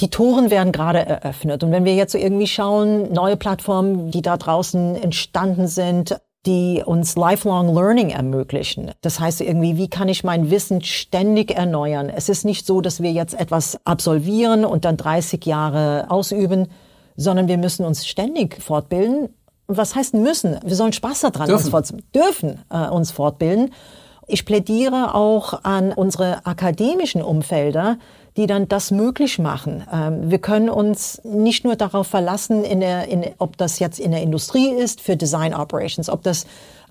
die 0.00 0.10
Toren 0.10 0.50
werden 0.50 0.72
gerade 0.72 1.06
eröffnet. 1.06 1.62
Und 1.62 1.70
wenn 1.70 1.84
wir 1.84 1.94
jetzt 1.94 2.12
so 2.12 2.18
irgendwie 2.18 2.48
schauen, 2.48 3.12
neue 3.12 3.36
Plattformen, 3.36 4.10
die 4.10 4.22
da 4.22 4.36
draußen 4.36 4.96
entstanden 4.96 5.68
sind, 5.68 6.18
die 6.46 6.82
uns 6.84 7.16
lifelong 7.16 7.74
learning 7.74 8.10
ermöglichen. 8.10 8.90
Das 9.00 9.18
heißt 9.18 9.40
irgendwie, 9.40 9.76
wie 9.76 9.88
kann 9.88 10.08
ich 10.08 10.24
mein 10.24 10.50
Wissen 10.50 10.82
ständig 10.82 11.52
erneuern? 11.52 12.10
Es 12.10 12.28
ist 12.28 12.44
nicht 12.44 12.66
so, 12.66 12.80
dass 12.80 13.02
wir 13.02 13.12
jetzt 13.12 13.38
etwas 13.38 13.78
absolvieren 13.84 14.64
und 14.64 14.84
dann 14.84 14.96
30 14.96 15.46
Jahre 15.46 16.10
ausüben, 16.10 16.68
sondern 17.16 17.48
wir 17.48 17.56
müssen 17.56 17.86
uns 17.86 18.06
ständig 18.06 18.60
fortbilden 18.60 19.30
was 19.66 19.94
heißt 19.94 20.14
müssen? 20.14 20.58
Wir 20.64 20.76
sollen 20.76 20.92
Spaß 20.92 21.20
daran 21.20 21.48
dürfen. 21.48 21.72
uns, 21.72 21.94
dürfen, 22.14 22.62
äh, 22.70 22.88
uns 22.88 23.10
fortbilden. 23.10 23.72
Ich 24.26 24.44
plädiere 24.46 25.14
auch 25.14 25.64
an 25.64 25.92
unsere 25.92 26.46
akademischen 26.46 27.22
Umfelder, 27.22 27.98
die 28.36 28.46
dann 28.46 28.68
das 28.68 28.90
möglich 28.90 29.38
machen. 29.38 29.86
Ähm, 29.92 30.30
wir 30.30 30.38
können 30.38 30.68
uns 30.68 31.20
nicht 31.24 31.64
nur 31.64 31.76
darauf 31.76 32.06
verlassen, 32.06 32.64
in 32.64 32.80
der, 32.80 33.08
in, 33.08 33.24
ob 33.38 33.56
das 33.56 33.78
jetzt 33.78 34.00
in 34.00 34.10
der 34.10 34.22
Industrie 34.22 34.70
ist, 34.70 35.00
für 35.00 35.16
Design 35.16 35.54
Operations, 35.54 36.08
ob 36.08 36.22
das, 36.22 36.46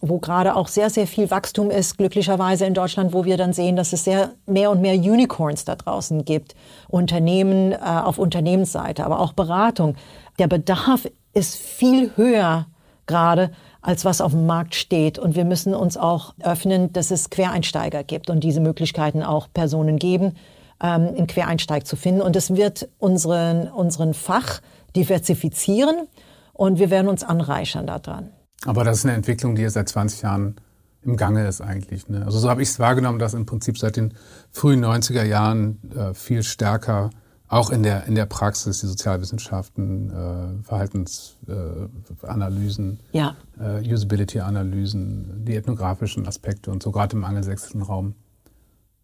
wo 0.06 0.20
gerade 0.20 0.56
auch 0.56 0.68
sehr, 0.68 0.89
sehr 0.89 1.08
viel 1.08 1.32
Wachstum 1.32 1.72
ist, 1.72 1.98
glücklicherweise 1.98 2.66
in 2.66 2.74
Deutschland, 2.74 3.13
wo 3.13 3.24
wir 3.24 3.38
dann 3.38 3.54
sehen, 3.54 3.78
dass 3.78 3.94
es 3.94 4.04
sehr 4.04 4.32
mehr 4.46 4.70
und 4.70 4.82
mehr 4.82 4.96
Unicorns 4.96 5.63
da 5.63 5.76
draußen 5.76 6.26
gibt. 6.26 6.56
Unternehmen 6.89 7.72
äh, 7.72 7.78
auf 7.78 8.18
Unternehmensseite, 8.18 9.06
aber 9.06 9.20
auch 9.20 9.32
Beratung. 9.32 9.96
Der 10.39 10.48
Bedarf 10.48 11.08
ist 11.34 11.56
viel 11.56 12.12
höher 12.18 12.68
gerade 13.06 13.52
als 13.82 14.06
was 14.06 14.22
auf 14.22 14.32
dem 14.32 14.46
Markt 14.46 14.76
steht. 14.76 15.20
Und 15.20 15.36
wir 15.36 15.46
müssen 15.46 15.74
uns 15.74 15.98
auch 15.98 16.34
öffnen, 16.42 16.92
dass 16.94 17.12
es 17.12 17.30
Quereinsteiger 17.30 18.04
gibt 18.04 18.30
und 18.30 18.42
diese 18.42 18.62
Möglichkeiten 18.62 19.24
auch 19.24 19.48
Personen 19.54 20.00
geben, 20.00 20.36
ähm, 20.82 21.13
einen 21.16 21.28
Quereinsteig 21.28 21.86
zu 21.86 21.96
finden. 21.96 22.22
Und 22.22 22.36
es 22.36 22.56
wird 22.56 22.89
unseren, 23.00 23.68
unseren 23.70 24.13
Fach 24.13 24.62
diversifizieren 24.96 26.08
und 26.54 26.80
wir 26.80 26.89
werden 26.89 27.08
uns 27.08 27.24
anreichern 27.24 27.88
daran. 27.88 28.32
Aber 28.65 28.84
das 28.84 28.99
ist 28.99 29.06
eine 29.06 29.13
Entwicklung, 29.13 29.56
die 29.56 29.62
ja 29.62 29.69
seit 29.69 29.89
20 29.89 30.21
Jahren 30.21 30.56
im 31.04 31.17
Gange 31.17 31.47
ist 31.47 31.62
eigentlich. 31.62 32.08
Ne? 32.08 32.26
Also 32.26 32.39
so 32.39 32.49
habe 32.49 32.62
ich 32.62 32.69
es 32.69 32.80
wahrgenommen, 32.80 33.19
dass 33.19 33.34
im 33.34 33.45
Prinzip 33.45 33.78
seit 33.78 33.97
den 33.97 34.13
frühen 34.52 34.84
90er 34.84 35.23
Jahren 35.23 35.80
äh, 35.95 36.13
viel 36.13 36.43
stärker 36.43 37.10
auch 37.54 37.69
in 37.69 37.84
der, 37.84 38.08
in 38.08 38.15
der 38.15 38.26
Praxis, 38.26 38.80
die 38.80 38.88
Sozialwissenschaften, 38.88 40.10
äh, 40.10 40.63
Verhaltensanalysen, 40.63 42.99
äh, 43.12 43.17
ja. 43.17 43.36
äh, 43.60 43.93
Usability-Analysen, 43.93 45.45
die 45.45 45.56
ethnografischen 45.56 46.28
Aspekte 46.28 46.71
und 46.71 46.82
so 46.82 46.89
gerade 46.91 47.15
im 47.15 47.23
angelsächsischen 47.23 47.84
Raum 47.84 48.15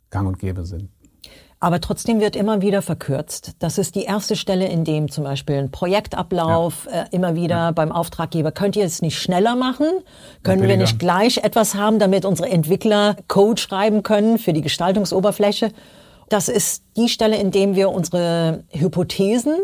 gang 0.10 0.28
und 0.28 0.40
gäbe 0.40 0.66
sind. 0.66 0.90
Aber 1.62 1.82
trotzdem 1.82 2.22
wird 2.22 2.38
immer 2.38 2.62
wieder 2.62 2.82
verkürzt. 2.82 3.52
Das 3.60 3.78
ist 3.78 3.96
die 3.96 4.04
erste 4.04 4.38
Stelle, 4.38 4.68
in 4.68 4.86
dem 4.86 5.12
zum 5.12 5.26
Beispiel 5.26 5.58
ein 5.58 5.72
Projektablauf 5.72 6.88
ja. 6.90 7.02
äh, 7.02 7.06
immer 7.12 7.36
wieder 7.36 7.56
ja. 7.56 7.72
beim 7.72 7.92
Auftraggeber, 7.92 8.54
könnt 8.54 8.78
ihr 8.78 8.86
es 8.86 9.02
nicht 9.02 9.20
schneller 9.20 9.58
machen? 9.58 9.88
Können 10.44 10.66
wir 10.66 10.78
nicht 10.78 11.00
gleich 11.00 11.38
etwas 11.40 11.76
haben, 11.76 12.00
damit 12.00 12.24
unsere 12.24 12.50
Entwickler 12.50 13.18
Code 13.28 13.62
schreiben 13.62 14.04
können 14.04 14.38
für 14.38 14.54
die 14.54 14.62
Gestaltungsoberfläche? 14.62 15.72
Das 16.30 16.48
ist 16.48 16.84
die 16.96 17.10
Stelle, 17.10 17.38
in 17.38 17.52
dem 17.52 17.76
wir 17.76 17.90
unsere 17.90 18.64
Hypothesen 18.70 19.56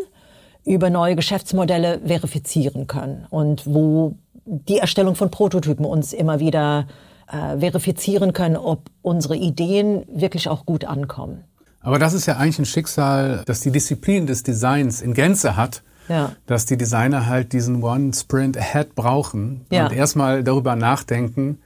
über 0.66 0.90
neue 0.90 1.16
Geschäftsmodelle 1.16 2.02
verifizieren 2.06 2.88
können 2.88 3.26
und 3.30 3.66
wo 3.66 4.16
die 4.46 4.80
Erstellung 4.80 5.16
von 5.16 5.32
Prototypen 5.32 5.86
uns 5.86 6.12
immer 6.12 6.40
wieder 6.40 6.88
äh, 7.32 7.58
verifizieren 7.58 8.34
können, 8.34 8.58
ob 8.58 8.90
unsere 9.02 9.36
Ideen 9.36 10.04
wirklich 10.08 10.50
auch 10.50 10.66
gut 10.66 10.86
ankommen. 10.86 11.46
Aber 11.86 12.00
das 12.00 12.14
ist 12.14 12.26
ja 12.26 12.38
eigentlich 12.38 12.60
ein 12.60 12.66
Schicksal, 12.66 13.44
das 13.46 13.62
die 13.62 13.70
Disziplin 13.70 14.26
des 14.26 14.42
Designs 14.42 15.02
in 15.02 15.14
Gänze 15.14 15.56
hat. 15.56 15.84
Ja. 16.08 16.34
Dass 16.46 16.66
die 16.66 16.78
Designer 16.78 17.28
halt 17.28 17.54
diesen 17.54 17.82
One 17.84 18.12
Sprint 18.14 18.58
Ahead 18.58 18.96
brauchen 18.96 19.66
ja. 19.72 19.86
und 19.86 19.94
erstmal 19.94 20.44
darüber 20.44 20.76
nachdenken 20.76 21.60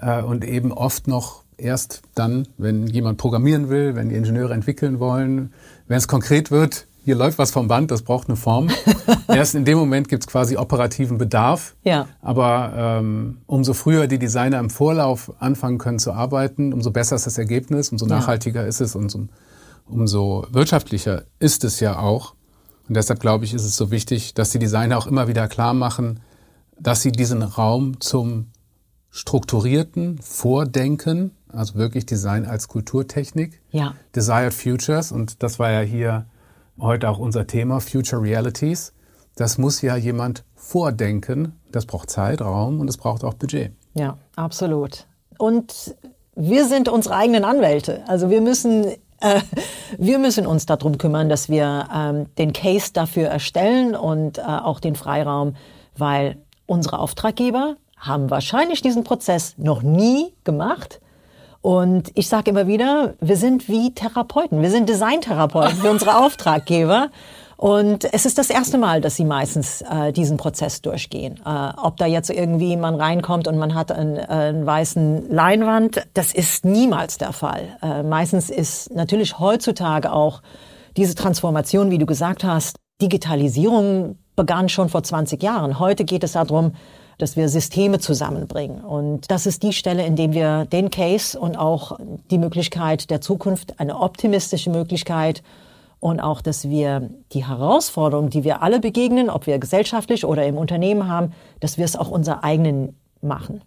äh, 0.00 0.22
und 0.22 0.44
eben 0.44 0.72
oft 0.72 1.06
noch 1.06 1.44
erst 1.58 2.02
dann, 2.14 2.48
wenn 2.56 2.86
jemand 2.86 3.18
programmieren 3.18 3.68
will, 3.68 3.94
wenn 3.94 4.08
die 4.08 4.14
Ingenieure 4.14 4.54
entwickeln 4.54 5.00
wollen, 5.00 5.52
wenn 5.86 5.98
es 5.98 6.08
konkret 6.08 6.50
wird, 6.50 6.86
hier 7.04 7.14
läuft 7.14 7.38
was 7.38 7.50
vom 7.50 7.68
Band, 7.68 7.90
das 7.90 8.02
braucht 8.02 8.28
eine 8.28 8.36
Form. 8.36 8.68
erst 9.28 9.54
in 9.54 9.64
dem 9.64 9.78
Moment 9.78 10.08
gibt 10.08 10.24
es 10.24 10.26
quasi 10.26 10.58
operativen 10.58 11.16
Bedarf. 11.16 11.74
Ja. 11.82 12.06
Aber 12.20 12.72
ähm, 12.76 13.38
umso 13.46 13.72
früher 13.72 14.06
die 14.06 14.18
Designer 14.18 14.58
im 14.58 14.68
Vorlauf 14.68 15.32
anfangen 15.38 15.78
können 15.78 15.98
zu 15.98 16.12
arbeiten, 16.12 16.74
umso 16.74 16.90
besser 16.90 17.16
ist 17.16 17.26
das 17.26 17.38
Ergebnis, 17.38 17.90
umso 17.90 18.04
nachhaltiger 18.04 18.62
ja. 18.62 18.68
ist 18.68 18.80
es 18.80 18.94
und 18.94 19.04
umso, 19.04 19.28
umso 19.88 20.46
wirtschaftlicher 20.50 21.24
ist 21.38 21.64
es 21.64 21.80
ja 21.80 21.98
auch. 21.98 22.34
Und 22.88 22.96
deshalb 22.96 23.20
glaube 23.20 23.44
ich, 23.44 23.54
ist 23.54 23.64
es 23.64 23.76
so 23.76 23.90
wichtig, 23.90 24.34
dass 24.34 24.50
die 24.50 24.58
Designer 24.58 24.98
auch 24.98 25.06
immer 25.06 25.28
wieder 25.28 25.48
klar 25.48 25.74
machen, 25.74 26.20
dass 26.78 27.02
sie 27.02 27.12
diesen 27.12 27.42
Raum 27.42 28.00
zum 28.00 28.46
strukturierten 29.10 30.18
Vordenken 30.18 31.32
also 31.52 31.74
wirklich 31.74 32.06
Design 32.06 32.46
als 32.46 32.68
Kulturtechnik. 32.68 33.60
Ja. 33.70 33.94
Desired 34.14 34.54
Futures, 34.54 35.12
und 35.12 35.42
das 35.42 35.58
war 35.58 35.70
ja 35.70 35.80
hier 35.80 36.26
heute 36.78 37.08
auch 37.08 37.18
unser 37.18 37.46
Thema, 37.46 37.80
Future 37.80 38.22
Realities. 38.22 38.92
Das 39.36 39.58
muss 39.58 39.82
ja 39.82 39.96
jemand 39.96 40.44
vordenken. 40.54 41.58
Das 41.70 41.86
braucht 41.86 42.10
Zeit, 42.10 42.40
Raum 42.40 42.80
und 42.80 42.88
es 42.88 42.96
braucht 42.96 43.24
auch 43.24 43.34
Budget. 43.34 43.72
Ja, 43.94 44.18
absolut. 44.36 45.06
Und 45.38 45.96
wir 46.34 46.66
sind 46.66 46.88
unsere 46.88 47.16
eigenen 47.16 47.44
Anwälte. 47.44 48.02
Also 48.08 48.30
wir 48.30 48.40
müssen, 48.40 48.86
äh, 49.20 49.40
wir 49.96 50.18
müssen 50.18 50.46
uns 50.46 50.66
darum 50.66 50.98
kümmern, 50.98 51.28
dass 51.28 51.48
wir 51.48 51.88
ähm, 51.94 52.26
den 52.36 52.52
Case 52.52 52.92
dafür 52.92 53.28
erstellen 53.28 53.94
und 53.94 54.38
äh, 54.38 54.42
auch 54.42 54.80
den 54.80 54.96
Freiraum, 54.96 55.56
weil 55.96 56.36
unsere 56.66 56.98
Auftraggeber 56.98 57.76
haben 57.96 58.30
wahrscheinlich 58.30 58.80
diesen 58.80 59.04
Prozess 59.04 59.54
noch 59.58 59.82
nie 59.82 60.32
gemacht 60.44 61.00
und 61.60 62.12
ich 62.14 62.28
sage 62.28 62.50
immer 62.50 62.66
wieder, 62.66 63.14
wir 63.20 63.36
sind 63.36 63.68
wie 63.68 63.92
Therapeuten, 63.92 64.62
wir 64.62 64.70
sind 64.70 64.88
Designtherapeuten 64.88 65.76
für 65.78 65.90
unsere 65.90 66.16
Auftraggeber. 66.24 67.10
Und 67.58 68.14
es 68.14 68.24
ist 68.24 68.38
das 68.38 68.50
erste 68.50 68.78
Mal, 68.78 69.00
dass 69.00 69.16
sie 69.16 69.24
meistens 69.24 69.82
äh, 69.82 70.12
diesen 70.12 70.36
Prozess 70.36 70.80
durchgehen. 70.80 71.40
Äh, 71.44 71.70
ob 71.82 71.96
da 71.96 72.06
jetzt 72.06 72.30
irgendwie 72.30 72.76
man 72.76 72.94
reinkommt 72.94 73.48
und 73.48 73.58
man 73.58 73.74
hat 73.74 73.90
einen, 73.90 74.16
äh, 74.16 74.26
einen 74.28 74.64
weißen 74.64 75.28
Leinwand, 75.28 76.06
das 76.14 76.32
ist 76.32 76.64
niemals 76.64 77.18
der 77.18 77.32
Fall. 77.32 77.76
Äh, 77.82 78.04
meistens 78.04 78.48
ist 78.48 78.94
natürlich 78.94 79.40
heutzutage 79.40 80.12
auch 80.12 80.40
diese 80.96 81.16
Transformation, 81.16 81.90
wie 81.90 81.98
du 81.98 82.06
gesagt 82.06 82.44
hast, 82.44 82.76
Digitalisierung 83.02 84.18
begann 84.36 84.68
schon 84.68 84.88
vor 84.88 85.02
20 85.02 85.42
Jahren. 85.42 85.80
Heute 85.80 86.04
geht 86.04 86.22
es 86.22 86.32
darum, 86.32 86.74
dass 87.18 87.34
wir 87.34 87.48
Systeme 87.48 87.98
zusammenbringen. 87.98 88.84
Und 88.84 89.32
das 89.32 89.46
ist 89.46 89.64
die 89.64 89.72
Stelle, 89.72 90.06
in 90.06 90.14
dem 90.14 90.32
wir 90.32 90.64
den 90.66 90.92
Case 90.92 91.36
und 91.36 91.56
auch 91.56 91.98
die 92.30 92.38
Möglichkeit 92.38 93.10
der 93.10 93.20
Zukunft, 93.20 93.80
eine 93.80 93.98
optimistische 93.98 94.70
Möglichkeit 94.70 95.42
und 96.00 96.20
auch, 96.20 96.40
dass 96.40 96.68
wir 96.68 97.10
die 97.32 97.46
Herausforderungen, 97.46 98.30
die 98.30 98.44
wir 98.44 98.62
alle 98.62 98.80
begegnen, 98.80 99.30
ob 99.30 99.46
wir 99.46 99.58
gesellschaftlich 99.58 100.24
oder 100.24 100.46
im 100.46 100.56
Unternehmen 100.56 101.08
haben, 101.08 101.32
dass 101.60 101.76
wir 101.76 101.84
es 101.84 101.96
auch 101.96 102.10
unser 102.10 102.44
eigenen 102.44 102.96
machen. 103.20 103.62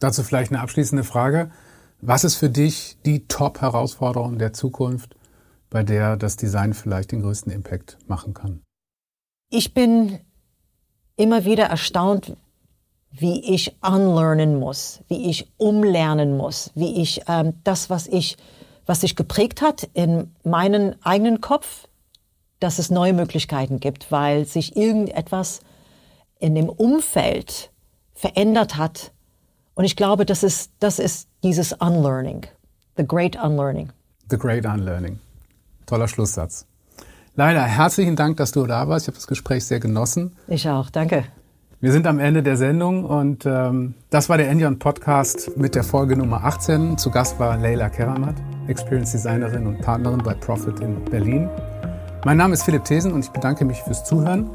Dazu 0.00 0.22
vielleicht 0.22 0.52
eine 0.52 0.60
abschließende 0.60 1.04
Frage. 1.04 1.50
Was 2.00 2.24
ist 2.24 2.36
für 2.36 2.50
dich 2.50 2.98
die 3.04 3.26
Top-Herausforderung 3.26 4.38
der 4.38 4.52
Zukunft, 4.52 5.16
bei 5.70 5.82
der 5.82 6.16
das 6.16 6.36
Design 6.36 6.74
vielleicht 6.74 7.12
den 7.12 7.22
größten 7.22 7.52
Impact 7.52 7.98
machen 8.06 8.34
kann? 8.34 8.62
Ich 9.50 9.72
bin 9.74 10.18
immer 11.16 11.44
wieder 11.44 11.64
erstaunt, 11.64 12.36
wie 13.10 13.54
ich 13.54 13.76
unlearnen 13.80 14.58
muss, 14.58 15.00
wie 15.08 15.30
ich 15.30 15.50
umlernen 15.56 16.36
muss, 16.36 16.70
wie 16.74 17.00
ich 17.00 17.22
ähm, 17.28 17.54
das, 17.64 17.88
was 17.88 18.06
ich, 18.06 18.36
was 18.86 19.00
sich 19.00 19.16
geprägt 19.16 19.60
hat 19.60 19.88
in 19.92 20.32
meinen 20.44 20.96
eigenen 21.04 21.40
Kopf, 21.40 21.88
dass 22.60 22.78
es 22.78 22.90
neue 22.90 23.12
Möglichkeiten 23.12 23.80
gibt, 23.80 24.10
weil 24.10 24.46
sich 24.46 24.76
irgendetwas 24.76 25.60
in 26.38 26.54
dem 26.54 26.68
Umfeld 26.68 27.70
verändert 28.14 28.76
hat. 28.76 29.12
Und 29.74 29.84
ich 29.84 29.96
glaube, 29.96 30.24
das 30.24 30.42
ist, 30.42 30.70
das 30.80 30.98
ist 30.98 31.28
dieses 31.42 31.72
Unlearning, 31.72 32.46
the 32.96 33.06
great 33.06 33.36
unlearning. 33.36 33.92
The 34.30 34.38
great 34.38 34.64
unlearning. 34.64 35.18
Toller 35.84 36.08
Schlusssatz. 36.08 36.66
Leila, 37.36 37.64
herzlichen 37.64 38.16
Dank, 38.16 38.38
dass 38.38 38.52
du 38.52 38.66
da 38.66 38.88
warst. 38.88 39.04
Ich 39.04 39.08
habe 39.08 39.16
das 39.16 39.26
Gespräch 39.26 39.66
sehr 39.66 39.78
genossen. 39.78 40.34
Ich 40.48 40.68
auch, 40.68 40.88
danke. 40.88 41.24
Wir 41.80 41.92
sind 41.92 42.06
am 42.06 42.18
Ende 42.18 42.42
der 42.42 42.56
Sendung 42.56 43.04
und 43.04 43.44
ähm, 43.44 43.94
das 44.08 44.30
war 44.30 44.38
der 44.38 44.48
Endion 44.48 44.78
Podcast 44.78 45.56
mit 45.58 45.74
der 45.74 45.84
Folge 45.84 46.16
Nummer 46.16 46.42
18. 46.44 46.96
Zu 46.96 47.10
Gast 47.10 47.38
war 47.38 47.58
Leila 47.58 47.90
Keramat, 47.90 48.36
Experience 48.68 49.12
Designerin 49.12 49.66
und 49.66 49.80
Partnerin 49.80 50.18
bei 50.18 50.34
Profit 50.34 50.80
in 50.80 51.02
Berlin. 51.04 51.48
Mein 52.24 52.36
Name 52.36 52.52
ist 52.54 52.64
Philipp 52.64 52.84
Thesen 52.84 53.12
und 53.12 53.24
ich 53.24 53.30
bedanke 53.30 53.64
mich 53.64 53.80
fürs 53.82 54.04
Zuhören. 54.04 54.50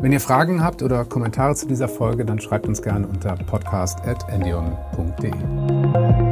Wenn 0.00 0.12
ihr 0.12 0.20
Fragen 0.20 0.64
habt 0.64 0.82
oder 0.82 1.04
Kommentare 1.04 1.54
zu 1.54 1.68
dieser 1.68 1.88
Folge, 1.88 2.24
dann 2.24 2.40
schreibt 2.40 2.66
uns 2.66 2.82
gerne 2.82 3.06
unter 3.06 3.36
podcast.endion.de. 3.36 6.31